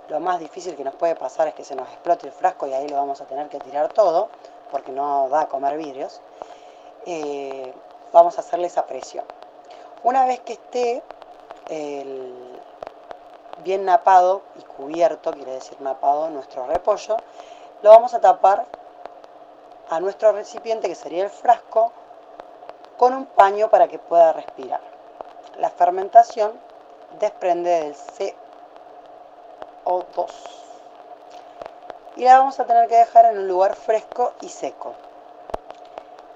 Lo 0.10 0.20
más 0.20 0.40
difícil 0.40 0.76
que 0.76 0.84
nos 0.84 0.94
puede 0.96 1.16
pasar 1.16 1.48
es 1.48 1.54
que 1.54 1.64
se 1.64 1.76
nos 1.76 1.88
explote 1.88 2.28
el 2.28 2.34
frasco 2.34 2.68
y 2.68 2.74
ahí 2.74 2.88
lo 2.90 2.98
vamos 2.98 3.22
a 3.22 3.26
tener 3.26 3.48
que 3.48 3.60
tirar 3.60 3.94
todo, 3.94 4.30
porque 4.72 4.92
no 4.92 5.30
da 5.30 5.42
a 5.42 5.48
comer 5.48 5.78
vidrios. 5.78 6.20
Eh, 7.06 7.74
vamos 8.12 8.38
a 8.38 8.42
hacerle 8.42 8.68
esa 8.68 8.86
presión. 8.86 9.24
Una 10.04 10.26
vez 10.26 10.42
que 10.42 10.54
esté 10.54 11.02
bien 13.64 13.86
napado 13.86 14.42
y 14.56 14.62
cubierto, 14.64 15.32
quiere 15.32 15.54
decir 15.54 15.80
napado 15.82 16.30
nuestro 16.30 16.68
repollo, 16.68 17.18
lo 17.82 17.90
vamos 17.90 18.14
a 18.14 18.22
tapar 18.22 18.66
a 19.90 20.00
nuestro 20.00 20.32
recipiente, 20.32 20.88
que 20.88 20.96
sería 20.96 21.24
el 21.24 21.30
frasco, 21.30 21.92
con 22.98 23.14
un 23.14 23.26
paño 23.26 23.70
para 23.70 23.88
que 23.88 24.00
pueda 24.00 24.34
respirar. 24.34 24.82
La 25.58 25.70
fermentación 25.70 26.54
desprende 27.20 27.70
del 27.70 27.96
CO2 29.86 30.32
y 32.16 32.24
la 32.24 32.40
vamos 32.40 32.60
a 32.60 32.66
tener 32.66 32.88
que 32.88 32.96
dejar 32.96 33.26
en 33.26 33.40
un 33.40 33.48
lugar 33.48 33.76
fresco 33.76 34.34
y 34.42 34.50
seco 34.50 34.96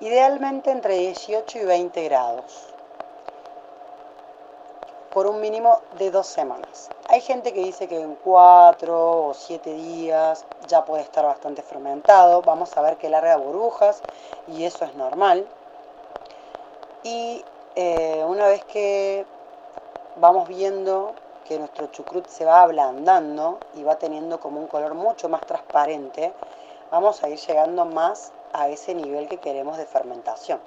idealmente 0.01 0.71
entre 0.71 0.95
18 0.95 1.59
y 1.59 1.65
20 1.65 2.03
grados, 2.05 2.73
por 5.13 5.27
un 5.27 5.41
mínimo 5.41 5.79
de 5.97 6.11
dos 6.11 6.27
semanas. 6.27 6.89
Hay 7.07 7.21
gente 7.21 7.53
que 7.53 7.61
dice 7.61 7.87
que 7.87 7.99
en 7.99 8.15
4 8.15 9.27
o 9.27 9.33
7 9.33 9.73
días 9.73 10.45
ya 10.67 10.85
puede 10.85 11.03
estar 11.03 11.25
bastante 11.25 11.61
fermentado. 11.61 12.41
Vamos 12.41 12.75
a 12.77 12.81
ver 12.81 12.97
que 12.97 13.09
larga 13.09 13.37
burbujas 13.37 14.01
y 14.47 14.65
eso 14.65 14.85
es 14.85 14.95
normal. 14.95 15.47
Y 17.03 17.43
eh, 17.75 18.23
una 18.27 18.47
vez 18.47 18.63
que 18.65 19.25
vamos 20.17 20.47
viendo 20.47 21.13
que 21.45 21.57
nuestro 21.57 21.87
chucrut 21.87 22.27
se 22.27 22.45
va 22.45 22.61
ablandando 22.61 23.57
y 23.73 23.83
va 23.83 23.97
teniendo 23.97 24.39
como 24.39 24.59
un 24.59 24.67
color 24.67 24.93
mucho 24.93 25.29
más 25.29 25.41
transparente, 25.41 26.31
vamos 26.91 27.23
a 27.23 27.29
ir 27.29 27.39
llegando 27.39 27.85
más 27.85 28.31
a 28.53 28.69
ese 28.69 28.93
nivel 28.93 29.27
que 29.27 29.37
queremos 29.37 29.77
de 29.77 29.85
fermentación. 29.85 30.59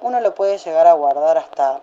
Uno 0.00 0.20
lo 0.20 0.34
puede 0.34 0.58
llegar 0.58 0.86
a 0.86 0.92
guardar 0.92 1.38
hasta 1.38 1.80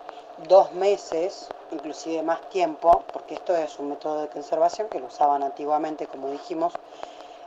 dos 0.48 0.72
meses, 0.72 1.48
inclusive 1.70 2.22
más 2.22 2.40
tiempo, 2.50 3.04
porque 3.12 3.34
esto 3.34 3.56
es 3.56 3.78
un 3.78 3.90
método 3.90 4.22
de 4.22 4.28
conservación 4.28 4.88
que 4.88 5.00
lo 5.00 5.06
usaban 5.06 5.42
antiguamente, 5.42 6.06
como 6.06 6.30
dijimos, 6.30 6.74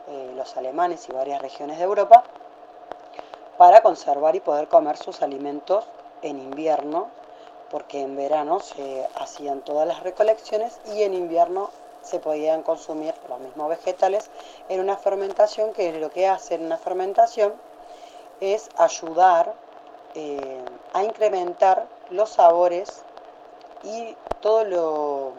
eh, 0.07 0.33
los 0.35 0.57
alemanes 0.57 1.07
y 1.07 1.11
varias 1.11 1.41
regiones 1.41 1.77
de 1.77 1.83
Europa, 1.83 2.23
para 3.57 3.81
conservar 3.81 4.35
y 4.35 4.39
poder 4.39 4.67
comer 4.67 4.97
sus 4.97 5.21
alimentos 5.21 5.85
en 6.21 6.39
invierno, 6.39 7.07
porque 7.69 8.01
en 8.01 8.15
verano 8.15 8.59
se 8.59 9.07
hacían 9.15 9.61
todas 9.61 9.87
las 9.87 10.01
recolecciones 10.01 10.79
y 10.93 11.03
en 11.03 11.13
invierno 11.13 11.69
se 12.01 12.19
podían 12.19 12.63
consumir 12.63 13.13
los 13.27 13.39
mismos 13.39 13.69
vegetales 13.69 14.31
en 14.69 14.79
una 14.79 14.97
fermentación 14.97 15.73
que 15.73 15.91
lo 15.99 16.09
que 16.09 16.27
hace 16.27 16.55
en 16.55 16.65
una 16.65 16.77
fermentación 16.77 17.53
es 18.39 18.69
ayudar 18.77 19.53
eh, 20.15 20.63
a 20.93 21.03
incrementar 21.03 21.85
los 22.09 22.29
sabores 22.29 23.03
y 23.83 24.15
todo 24.41 24.63
lo 24.63 25.33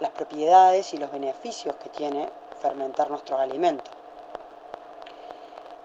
las 0.00 0.10
propiedades 0.10 0.92
y 0.92 0.98
los 0.98 1.10
beneficios 1.12 1.76
que 1.76 1.88
tiene 1.88 2.28
fermentar 2.60 3.10
nuestros 3.10 3.38
alimentos. 3.38 3.92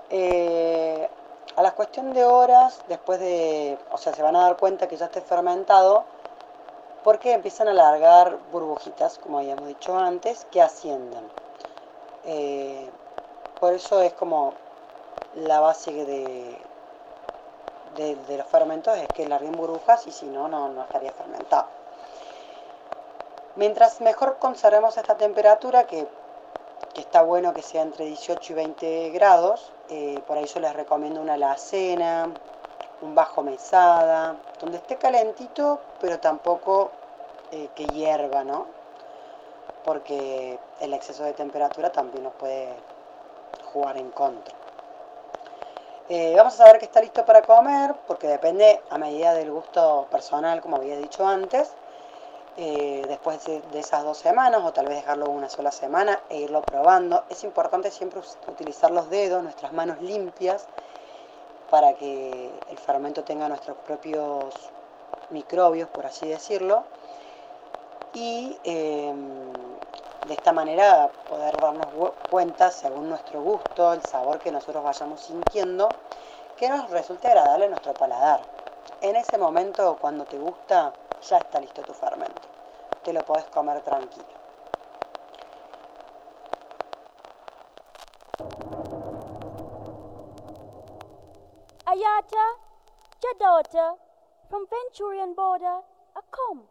Eh, 0.10 1.08
a 1.56 1.62
la 1.62 1.74
cuestión 1.74 2.14
de 2.14 2.24
horas, 2.24 2.82
después 2.88 3.20
de, 3.20 3.78
o 3.92 3.98
sea, 3.98 4.14
se 4.14 4.24
van 4.24 4.36
a 4.36 4.42
dar 4.42 4.58
cuenta 4.58 4.88
que 4.88 4.98
ya 4.98 5.06
esté 5.06 5.22
fermentado 5.22 6.06
porque 7.04 7.34
empiezan 7.34 7.68
a 7.68 7.74
largar 7.74 8.38
burbujitas, 8.52 9.18
como 9.18 9.40
habíamos 9.40 9.68
dicho 9.68 9.98
antes, 9.98 10.46
que 10.52 10.62
ascienden. 10.62 11.30
Eh, 12.26 12.90
por 13.60 13.74
eso 13.74 14.02
es 14.02 14.14
como 14.14 14.54
la 15.38 15.60
base 15.60 15.92
de, 15.92 16.58
de, 17.96 18.38
los 18.38 18.48
fermentos, 18.48 18.98
es 18.98 19.08
que 19.10 19.28
larguen 19.28 19.54
burbujas 19.54 20.08
y 20.08 20.12
si 20.12 20.26
no, 20.26 20.48
no, 20.48 20.70
no 20.70 20.84
estaría 20.84 21.12
fermentado. 21.12 21.66
Mientras 23.56 24.02
mejor 24.02 24.38
conservemos 24.40 24.98
esta 24.98 25.16
temperatura, 25.16 25.86
que, 25.86 26.08
que, 26.94 27.02
está 27.02 27.22
bueno 27.22 27.54
que 27.54 27.62
sea 27.62 27.82
entre 27.84 28.06
18 28.06 28.54
y 28.54 28.56
20 28.56 29.10
grados, 29.10 29.72
eh, 29.90 30.22
por 30.28 30.38
ahí 30.38 30.46
yo 30.46 30.60
les 30.60 30.74
recomiendo 30.74 31.22
una 31.22 31.34
alacena, 31.34 32.30
un 33.02 33.16
bajo 33.16 33.44
mesada, 33.44 34.36
donde 34.60 34.78
esté 34.78 34.98
calentito, 34.98 35.80
pero 36.00 36.20
tampoco 36.20 36.92
eh, 37.52 37.70
que 37.76 37.86
hierva, 37.86 38.44
¿no? 38.44 38.66
Porque 39.84 40.60
el 40.80 40.94
exceso 40.94 41.24
de 41.24 41.34
temperatura 41.34 41.92
también 41.92 42.24
nos 42.24 42.34
puede 42.34 42.76
jugar 43.72 43.98
en 43.98 44.12
contra. 44.12 44.67
Eh, 46.10 46.34
vamos 46.38 46.54
a 46.54 46.58
saber 46.66 46.80
que 46.80 46.86
está 46.86 47.02
listo 47.02 47.26
para 47.26 47.42
comer, 47.42 47.94
porque 48.08 48.28
depende 48.28 48.82
a 48.90 48.98
medida 48.98 49.34
del 49.34 49.52
gusto 49.52 50.08
personal, 50.10 50.62
como 50.62 50.78
había 50.78 50.96
dicho 50.96 51.28
antes. 51.28 51.74
Eh, 52.56 53.04
después 53.08 53.44
de, 53.46 53.62
esas 53.78 54.04
dos 54.04 54.18
semanas, 54.18 54.62
o 54.64 54.72
tal 54.72 54.88
vez 54.88 54.96
dejarlo 54.98 55.30
una 55.30 55.50
sola 55.50 55.70
semana 55.70 56.20
e 56.30 56.38
irlo 56.40 56.62
probando, 56.62 57.26
es 57.30 57.44
importante 57.44 57.92
siempre 57.92 58.22
utilizar 58.48 58.90
los 58.90 59.10
dedos, 59.10 59.44
nuestras 59.44 59.74
manos 59.74 60.02
limpias, 60.02 60.66
para 61.70 61.94
que 61.96 62.52
el 62.70 62.78
fermento 62.78 63.26
tenga 63.26 63.50
nuestros 63.50 63.76
propios 63.78 64.56
microbios, 65.30 65.90
por 65.90 66.06
así 66.06 66.28
decirlo, 66.30 66.86
y 68.14 68.58
eh, 68.64 69.14
de 70.28 70.34
esta 70.34 70.52
manera 70.52 71.10
poder 71.30 71.56
darnos 71.58 71.88
cuenta, 72.30 72.70
según 72.70 73.10
nuestro 73.10 73.42
gusto, 73.42 73.94
el 73.94 74.02
sabor 74.04 74.40
que 74.40 74.52
nosotros 74.52 74.84
vayamos 74.84 75.22
sintiendo, 75.22 75.88
que 76.58 76.70
nos 76.70 76.90
resulte 76.90 77.28
agradable 77.28 77.66
a 77.66 77.70
nuestro 77.70 77.94
paladar. 77.94 78.42
En 79.02 79.16
ese 79.16 79.38
momento, 79.38 79.98
cuando 80.02 80.26
te 80.26 80.38
gusta, 80.38 80.92
ya 81.22 81.38
está 81.38 81.62
listo 81.62 81.82
tu 81.82 81.94
fermento. 81.94 82.42
Te 83.04 83.14
lo 83.14 83.22
podés 83.22 83.46
comer 83.46 83.82
tranquilo. 83.82 84.26
Ayata, 91.86 92.46
daughter, 93.40 93.94
from 94.50 94.66
Venturian 94.70 95.34
border, 95.34 95.82
a 96.16 96.22
come. 96.30 96.64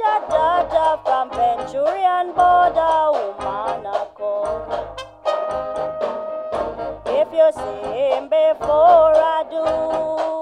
Jada 0.00 0.66
da 0.72 0.96
from 1.04 1.28
Venturian 1.30 2.32
border, 2.34 3.12
Umanako. 3.20 4.32
If 7.04 7.28
you 7.38 7.48
see 7.52 7.82
him 8.08 8.24
before 8.30 9.14
I 9.14 9.44
do, 9.50 10.39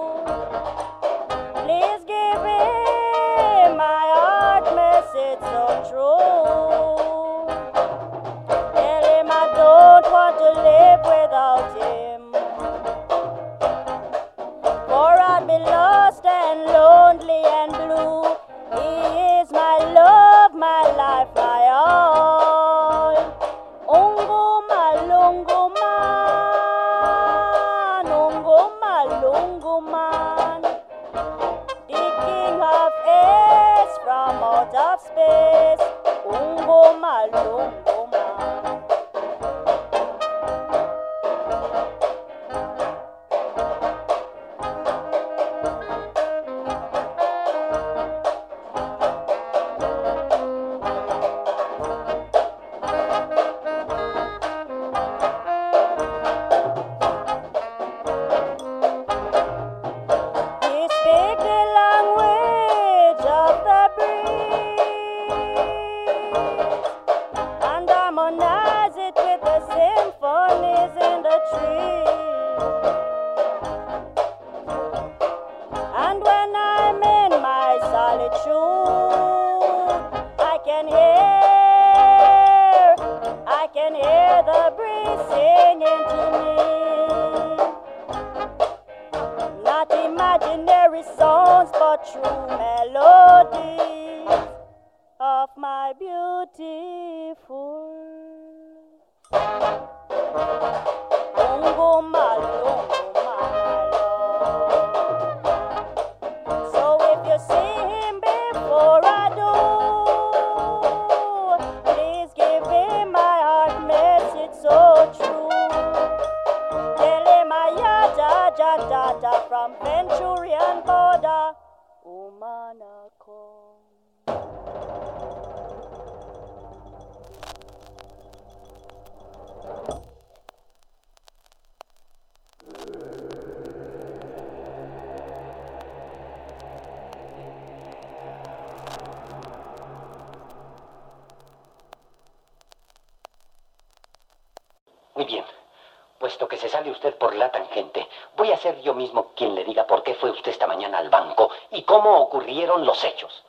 sale 146.78 146.92
usted 146.92 147.16
por 147.16 147.34
la 147.34 147.50
tangente, 147.50 148.06
voy 148.36 148.52
a 148.52 148.56
ser 148.56 148.80
yo 148.82 148.94
mismo 148.94 149.32
quien 149.34 149.52
le 149.56 149.64
diga 149.64 149.84
por 149.84 150.04
qué 150.04 150.14
fue 150.14 150.30
usted 150.30 150.52
esta 150.52 150.68
mañana 150.68 150.98
al 150.98 151.10
banco 151.10 151.50
y 151.72 151.82
cómo 151.82 152.18
ocurrieron 152.20 152.86
los 152.86 153.02
hechos. 153.02 153.44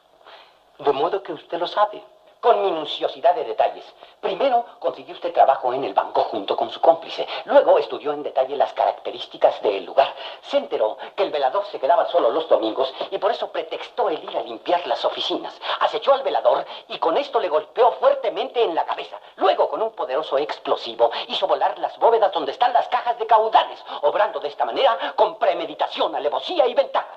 De 0.79 0.91
modo 0.91 1.21
que 1.21 1.33
usted 1.33 1.59
lo 1.59 1.67
sabe. 1.67 2.01
Con 2.39 2.61
minuciosidad 2.61 3.35
de 3.35 3.43
detalles. 3.43 3.85
Primero 4.21 4.65
consiguió 4.79 5.13
usted 5.13 5.33
trabajo 5.33 5.73
en 5.73 5.83
el 5.83 5.93
banco 5.93 6.21
junto 6.23 6.55
con 6.55 6.69
su 6.69 6.79
cómplice. 6.79 7.27
Luego 7.45 7.77
estudió 7.77 8.13
en 8.13 8.23
detalle 8.23 8.55
las 8.55 8.73
características 8.73 9.61
del 9.61 9.85
lugar. 9.85 10.13
Se 10.41 10.57
enteró 10.57 10.97
que 11.15 11.23
el 11.23 11.31
velador 11.31 11.65
se 11.67 11.79
quedaba 11.79 12.05
solo 12.07 12.29
los 12.31 12.47
domingos 12.47 12.93
y 13.11 13.17
por 13.17 13.31
eso 13.31 13.51
pretextó 13.51 14.09
el 14.09 14.23
ir 14.23 14.37
a 14.37 14.41
limpiar 14.41 14.85
las 14.87 15.03
oficinas. 15.05 15.59
Acechó 15.79 16.13
al 16.13 16.23
velador 16.23 16.65
y 16.87 16.97
con 16.97 17.17
esto 17.17 17.39
le 17.39 17.49
golpeó 17.49 17.91
fuertemente 17.93 18.63
en 18.63 18.75
la 18.75 18.85
cabeza. 18.85 19.19
Luego, 19.37 19.69
con 19.69 19.81
un 19.81 19.91
poderoso 19.91 20.37
explosivo, 20.37 21.11
hizo 21.27 21.47
volar 21.47 21.77
las 21.79 21.97
bóvedas 21.97 22.31
donde 22.31 22.51
están 22.51 22.73
las 22.73 22.87
cajas 22.87 23.17
de 23.19 23.27
caudales, 23.27 23.83
obrando 24.01 24.39
de 24.39 24.47
esta 24.47 24.65
manera 24.65 25.13
con 25.15 25.37
premeditación, 25.37 26.15
alevosía 26.15 26.67
y 26.67 26.73
ventaja. 26.73 27.15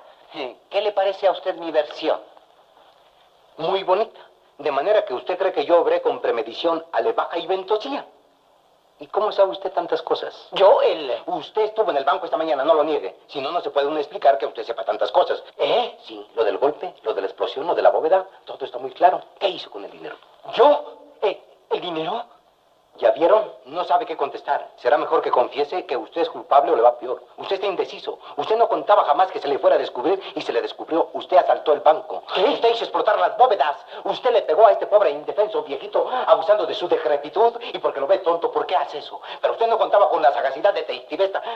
¿Qué 0.69 0.81
le 0.81 0.91
parece 0.91 1.27
a 1.27 1.31
usted 1.31 1.55
mi 1.55 1.71
versión? 1.71 2.19
Muy 3.57 3.83
bonita. 3.83 4.19
De 4.57 4.71
manera 4.71 5.03
que 5.05 5.13
usted 5.13 5.37
cree 5.37 5.51
que 5.51 5.65
yo 5.65 5.81
obré 5.81 6.01
con 6.01 6.21
premedición, 6.21 6.85
alevaja 6.91 7.37
y 7.37 7.47
ventosía. 7.47 8.05
¿Y 8.99 9.07
cómo 9.07 9.31
sabe 9.31 9.51
usted 9.51 9.71
tantas 9.71 10.01
cosas? 10.01 10.47
Yo, 10.51 10.81
el... 10.81 11.11
Usted 11.25 11.63
estuvo 11.63 11.89
en 11.91 11.97
el 11.97 12.05
banco 12.05 12.25
esta 12.25 12.37
mañana, 12.37 12.63
no 12.63 12.73
lo 12.73 12.83
niegue. 12.83 13.17
Si 13.27 13.41
no, 13.41 13.51
no 13.51 13.59
se 13.61 13.71
puede 13.71 13.87
uno 13.87 13.97
explicar 13.97 14.37
que 14.37 14.45
usted 14.45 14.63
sepa 14.63 14.85
tantas 14.85 15.11
cosas. 15.11 15.43
¿Eh? 15.57 15.97
Sí, 16.03 16.25
lo 16.35 16.43
del 16.43 16.57
golpe, 16.57 16.93
lo 17.01 17.13
de 17.13 17.21
la 17.21 17.27
explosión, 17.27 17.65
lo 17.65 17.75
de 17.75 17.81
la 17.81 17.89
bóveda, 17.89 18.25
todo 18.45 18.63
está 18.63 18.77
muy 18.77 18.91
claro. 18.91 19.21
¿Qué 19.39 19.49
hizo 19.49 19.69
con 19.71 19.83
el 19.83 19.91
dinero? 19.91 20.15
¿Yo? 20.53 21.15
Eh, 21.21 21.41
¿El 21.71 21.81
dinero? 21.81 22.23
¿Ya 22.97 23.09
vieron? 23.11 23.51
No 23.65 23.83
sabe 23.85 24.05
qué 24.05 24.15
contestar. 24.15 24.69
Será 24.75 24.99
mejor 24.99 25.23
que 25.23 25.31
confiese 25.31 25.83
que 25.87 25.97
usted 25.97 26.21
es 26.21 26.29
culpable 26.29 26.71
o 26.71 26.75
le 26.75 26.83
va 26.83 26.99
peor. 26.99 27.23
Usted 27.37 27.55
está 27.55 27.65
indeciso. 27.65 28.19
Usted 28.37 28.55
no 28.55 28.69
contaba 28.69 29.03
jamás 29.03 29.31
que 29.31 29.39
se 29.39 29.47
le 29.47 29.57
fuera 29.57 29.77
a 29.77 29.79
descubrir 29.79 30.21
y 30.35 30.41
se 30.41 30.53
le 30.53 30.61
descubrió. 30.61 31.09
Usted 31.13 31.37
asaltó 31.37 31.73
el 31.73 31.79
banco. 31.79 32.21
¿Qué? 32.35 32.41
Usted 32.43 32.69
hizo 32.71 32.83
explotar 32.83 33.17
las 33.17 33.35
bóvedas. 33.35 33.83
Usted 34.03 34.31
le 34.31 34.43
pegó 34.43 34.67
a 34.67 34.73
este 34.73 34.85
pobre 34.85 35.09
indefenso 35.09 35.63
viejito 35.63 36.07
abusando 36.27 36.67
de 36.67 36.75
su 36.75 36.87
decrepitud 36.87 37.53
y 37.73 37.79
porque 37.79 37.99
lo 37.99 38.05
ve 38.05 38.19
tonto, 38.19 38.51
¿por 38.51 38.67
qué 38.67 38.75
hace 38.75 38.99
eso? 38.99 39.19
Pero 39.41 39.53
usted 39.53 39.67
no 39.67 39.79
contaba 39.79 40.07
con 40.09 40.21
la 40.21 40.31
sagacidad 40.31 40.71
de, 40.73 40.81
este- 40.81 41.07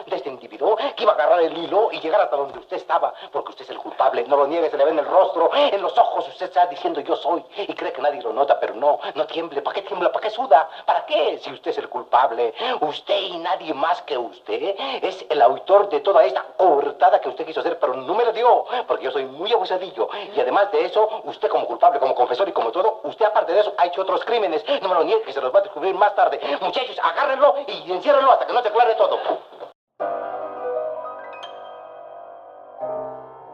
de 0.08 0.16
este 0.16 0.30
individuo 0.30 0.76
que 0.96 1.04
iba 1.04 1.12
a 1.12 1.16
agarrar 1.16 1.42
el 1.42 1.56
hilo 1.56 1.90
y 1.92 2.00
llegar 2.00 2.22
hasta 2.22 2.36
donde 2.36 2.58
usted 2.58 2.78
estaba, 2.78 3.14
porque 3.32 3.52
usted 3.52 3.64
es 3.64 3.70
el 3.70 3.78
culpable. 3.78 4.24
No 4.28 4.38
lo 4.38 4.48
niegue, 4.48 4.72
se 4.72 4.78
le 4.78 4.86
ve 4.86 4.90
en 4.92 5.00
el 5.00 5.06
rostro, 5.06 5.52
en 5.54 5.82
los 5.84 5.96
ojos. 6.00 6.28
Usted 6.30 6.48
está 6.48 6.66
diciendo 6.66 7.00
yo 7.02 7.16
soy 7.16 7.46
y 7.58 7.76
cree 7.76 7.94
que 7.94 8.02
nadie 8.02 8.24
lo 8.24 8.34
nota, 8.34 8.60
pero 8.60 8.74
no, 8.74 9.00
no 9.14 9.28
tiemble. 9.28 9.62
¿Para 9.62 9.76
qué 9.76 9.82
tiembla? 9.84 10.12
¿Para 10.12 10.24
qué 10.24 10.32
suda? 10.32 10.68
¿Para 10.84 11.06
qué? 11.06 11.27
Si 11.40 11.52
usted 11.52 11.72
es 11.72 11.78
el 11.78 11.90
culpable, 11.90 12.54
usted 12.82 13.18
y 13.20 13.38
nadie 13.38 13.74
más 13.74 14.02
que 14.04 14.18
usted 14.18 14.76
es 15.02 15.26
el 15.30 15.42
autor 15.42 15.90
de 15.90 16.00
toda 16.00 16.24
esta 16.24 16.44
cobertada 16.56 17.20
que 17.20 17.30
usted 17.30 17.46
quiso 17.46 17.60
hacer, 17.60 17.78
pero 17.80 17.94
no 17.96 18.14
me 18.16 18.24
lo 18.24 18.32
dio, 18.32 18.66
porque 18.88 19.04
yo 19.06 19.12
soy 19.12 19.26
muy 19.26 19.52
abusadillo. 19.52 20.10
Y 20.36 20.40
además 20.40 20.72
de 20.72 20.86
eso, 20.86 21.22
usted 21.26 21.50
como 21.50 21.66
culpable, 21.68 22.00
como 22.00 22.16
confesor 22.16 22.48
y 22.48 22.54
como 22.54 22.72
todo, 22.72 23.02
usted 23.04 23.26
aparte 23.26 23.54
de 23.54 23.62
eso 23.62 23.74
ha 23.78 23.86
hecho 23.86 24.02
otros 24.02 24.24
crímenes. 24.24 24.64
No 24.82 24.90
me 24.90 24.96
lo 24.96 25.04
niegue, 25.04 25.24
que 25.24 25.34
se 25.34 25.42
los 25.42 25.54
va 25.54 25.60
a 25.60 25.64
descubrir 25.64 25.94
más 25.96 26.16
tarde. 26.16 26.40
Muchachos, 26.62 26.98
agárrenlo 27.04 27.56
y 27.68 27.92
enciérrenlo 27.92 28.32
hasta 28.32 28.48
que 28.48 28.54
no 28.54 28.62
se 28.62 28.70
aclare 28.70 28.96
todo. 28.96 29.20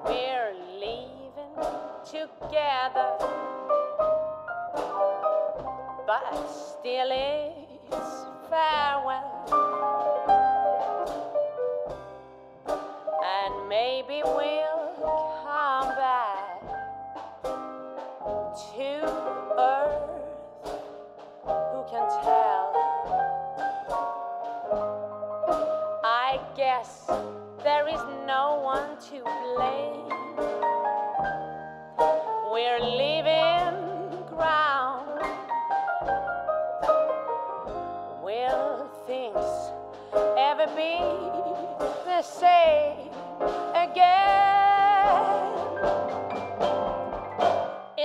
We're 0.05 0.53
leaving 0.79 1.55
together, 2.03 3.17
but 6.05 6.49
still 6.49 7.12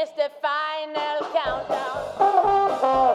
It's 0.01 0.13
the 0.13 0.31
final 0.41 1.27
countdown. 1.35 3.08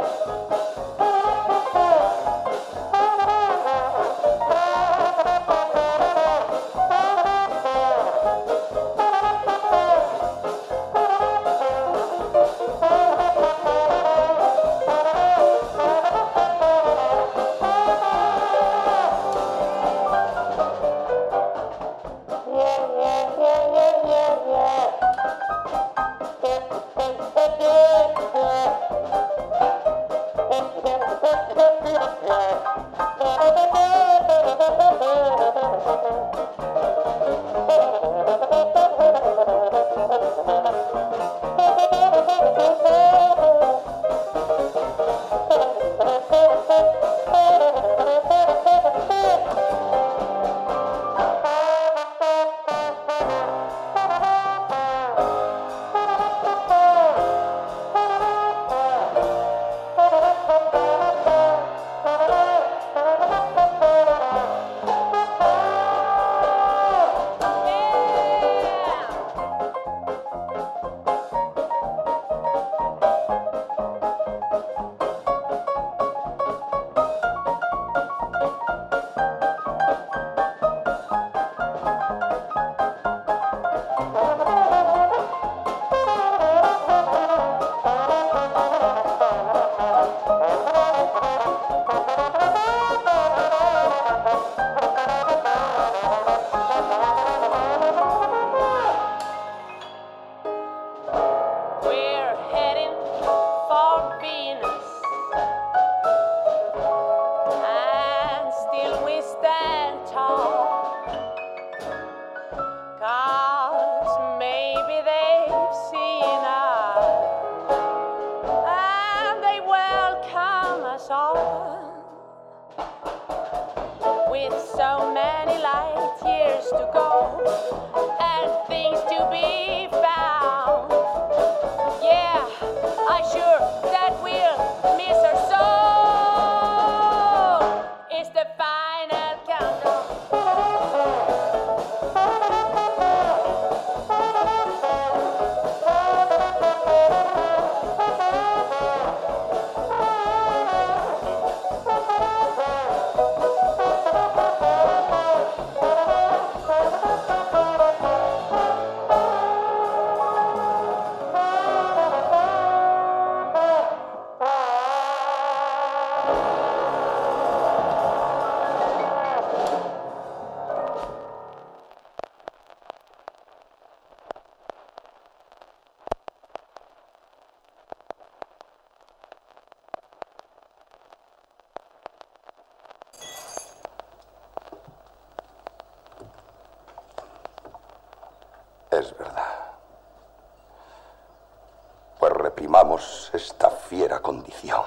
Reprimamos 192.54 193.32
esta 193.34 193.72
fiera 193.72 194.22
condición, 194.22 194.86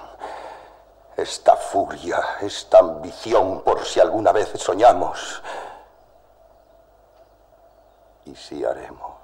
esta 1.16 1.56
furia, 1.56 2.38
esta 2.40 2.78
ambición 2.78 3.62
por 3.62 3.84
si 3.84 3.98
alguna 3.98 4.30
vez 4.30 4.50
soñamos. 4.50 5.42
Y 8.24 8.36
sí 8.36 8.64
haremos, 8.64 9.18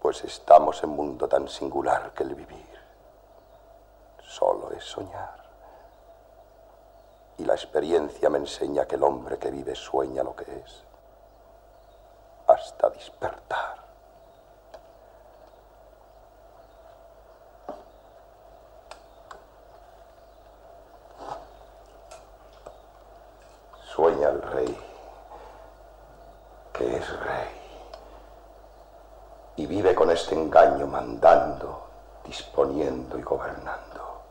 pues 0.00 0.24
estamos 0.24 0.82
en 0.82 0.88
mundo 0.88 1.28
tan 1.28 1.48
singular 1.48 2.12
que 2.14 2.22
el 2.22 2.34
vivir 2.34 2.78
solo 4.26 4.70
es 4.72 4.84
soñar. 4.84 5.36
Y 7.36 7.44
la 7.44 7.52
experiencia 7.52 8.30
me 8.30 8.38
enseña 8.38 8.86
que 8.86 8.96
el 8.96 9.02
hombre 9.02 9.38
que 9.38 9.50
vive 9.50 9.74
sueña 9.74 10.22
lo 10.22 10.34
que 10.34 10.44
es, 10.60 10.82
hasta 12.46 12.88
despertar. 12.88 13.88
Sueña 23.98 24.28
el 24.28 24.40
rey, 24.40 24.78
que 26.72 26.98
es 26.98 27.20
rey, 27.20 27.50
y 29.56 29.66
vive 29.66 29.92
con 29.92 30.08
este 30.12 30.36
engaño 30.36 30.86
mandando, 30.86 31.88
disponiendo 32.24 33.18
y 33.18 33.22
gobernando. 33.22 34.22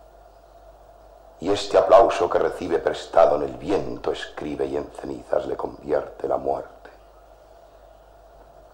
Y 1.41 1.51
este 1.51 1.77
aplauso 1.77 2.29
que 2.29 2.39
prestado 2.65 3.36
en 3.36 3.43
el 3.43 3.58
viento 3.58 4.12
escribe 4.12 4.65
y 4.65 4.78
en 4.78 4.89
cenizas 5.00 5.46
le 5.46 5.56
convierte 5.56 6.28
la 6.28 6.38
muerte. 6.38 6.89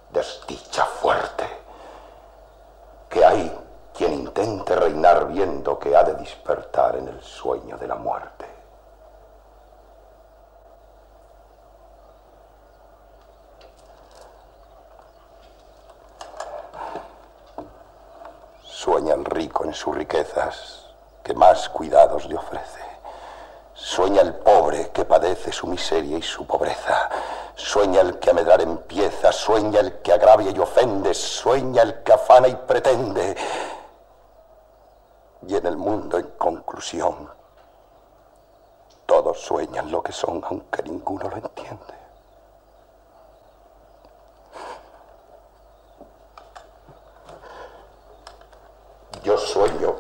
Desdicha 0.10 0.86
fuerte, 0.86 1.46
que 3.10 3.26
hay 3.26 3.60
quien 3.93 4.13
intente 4.13 4.76
reinar 4.76 5.28
viendo 5.28 5.78
que 5.78 5.96
ha 5.96 6.04
de 6.04 6.13
despertar 6.13 6.96
en 6.96 7.10
el 7.10 7.22
sueño 7.22 7.78
de 7.78 7.88
la 7.88 7.96
muerte. 7.96 8.46
Sueña 18.63 19.13
el 19.13 19.26
rico 19.26 19.65
en 19.65 19.74
sus 19.74 19.96
riquezas, 19.96 20.86
que 21.24 21.34
más 21.34 21.69
cuidados 21.69 22.26
le 22.26 22.36
ofrece. 22.36 22.83
Sueña 23.95 24.21
el 24.21 24.34
pobre 24.34 24.89
que 24.89 25.06
padece 25.06 25.51
su 25.51 25.67
miseria 25.67 26.17
y 26.17 26.23
su 26.23 26.47
pobreza. 26.47 27.12
Sueña 27.56 28.01
el 28.01 28.17
que 28.17 28.32
a 28.32 28.34
medrar 28.34 28.60
empieza, 28.60 29.32
sueña 29.32 29.82
el 29.82 30.01
que 30.01 30.12
agravia 30.12 30.49
y 30.49 30.58
ofende, 30.58 31.13
sueña 31.13 31.84
el 31.84 32.01
que 32.01 32.12
afana 32.12 32.47
y 32.47 32.56
pretende. 32.56 33.38
Y 35.47 35.56
en 35.56 35.67
el 35.67 35.77
mundo, 35.77 36.17
en 36.17 36.27
conclusión, 36.39 37.29
todos 39.06 39.39
sueñan 39.39 39.91
lo 39.91 40.01
que 40.01 40.12
son, 40.12 40.43
aunque 40.43 40.82
ninguno 40.82 41.29
lo 41.29 41.38
entiende. 41.38 41.93
Yo 49.21 49.38
sueño 49.38 49.95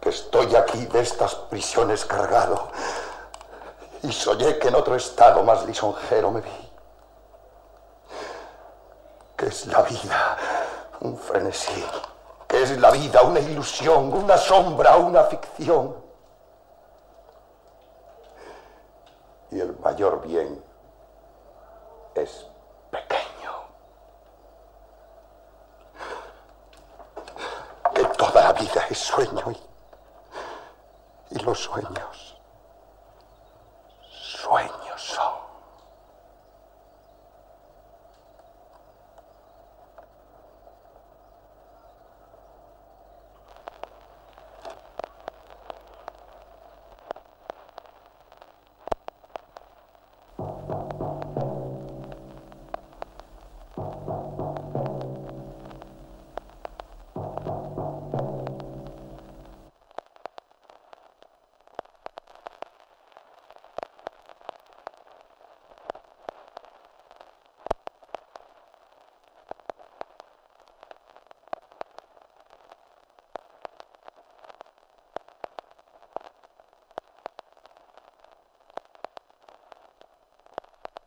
que 0.00 0.08
estoy 0.08 0.56
aquí 0.56 0.86
de 0.86 1.02
estas 1.02 1.36
prisiones 1.36 2.04
cargado 2.04 2.68
y 4.02 4.12
soñé 4.12 4.58
que 4.58 4.68
en 4.68 4.74
otro 4.74 4.96
estado 4.96 5.42
más 5.44 5.64
lisonjero 5.64 6.30
me 6.30 6.40
vi. 6.40 6.72
Que 9.36 9.46
es 9.46 9.66
la 9.66 9.82
vida 9.82 10.36
un 11.00 11.16
frenesí, 11.16 11.84
que 12.48 12.62
es 12.62 12.78
la 12.78 12.90
vida 12.90 13.22
una 13.22 13.40
ilusión, 13.40 14.12
una 14.12 14.36
sombra, 14.36 14.96
una 14.96 15.24
ficción. 15.24 15.96
Y 19.50 19.60
el 19.60 19.76
mayor 19.78 20.20
bien 20.26 20.64
es 22.14 22.46
pequeño. 22.90 23.52
Que 27.94 28.04
toda 28.04 28.42
la 28.42 28.52
vida 28.52 28.86
es 28.88 28.98
sueño 28.98 29.50
y, 29.50 31.36
y 31.36 31.38
los 31.40 31.58
sueños. 31.58 32.41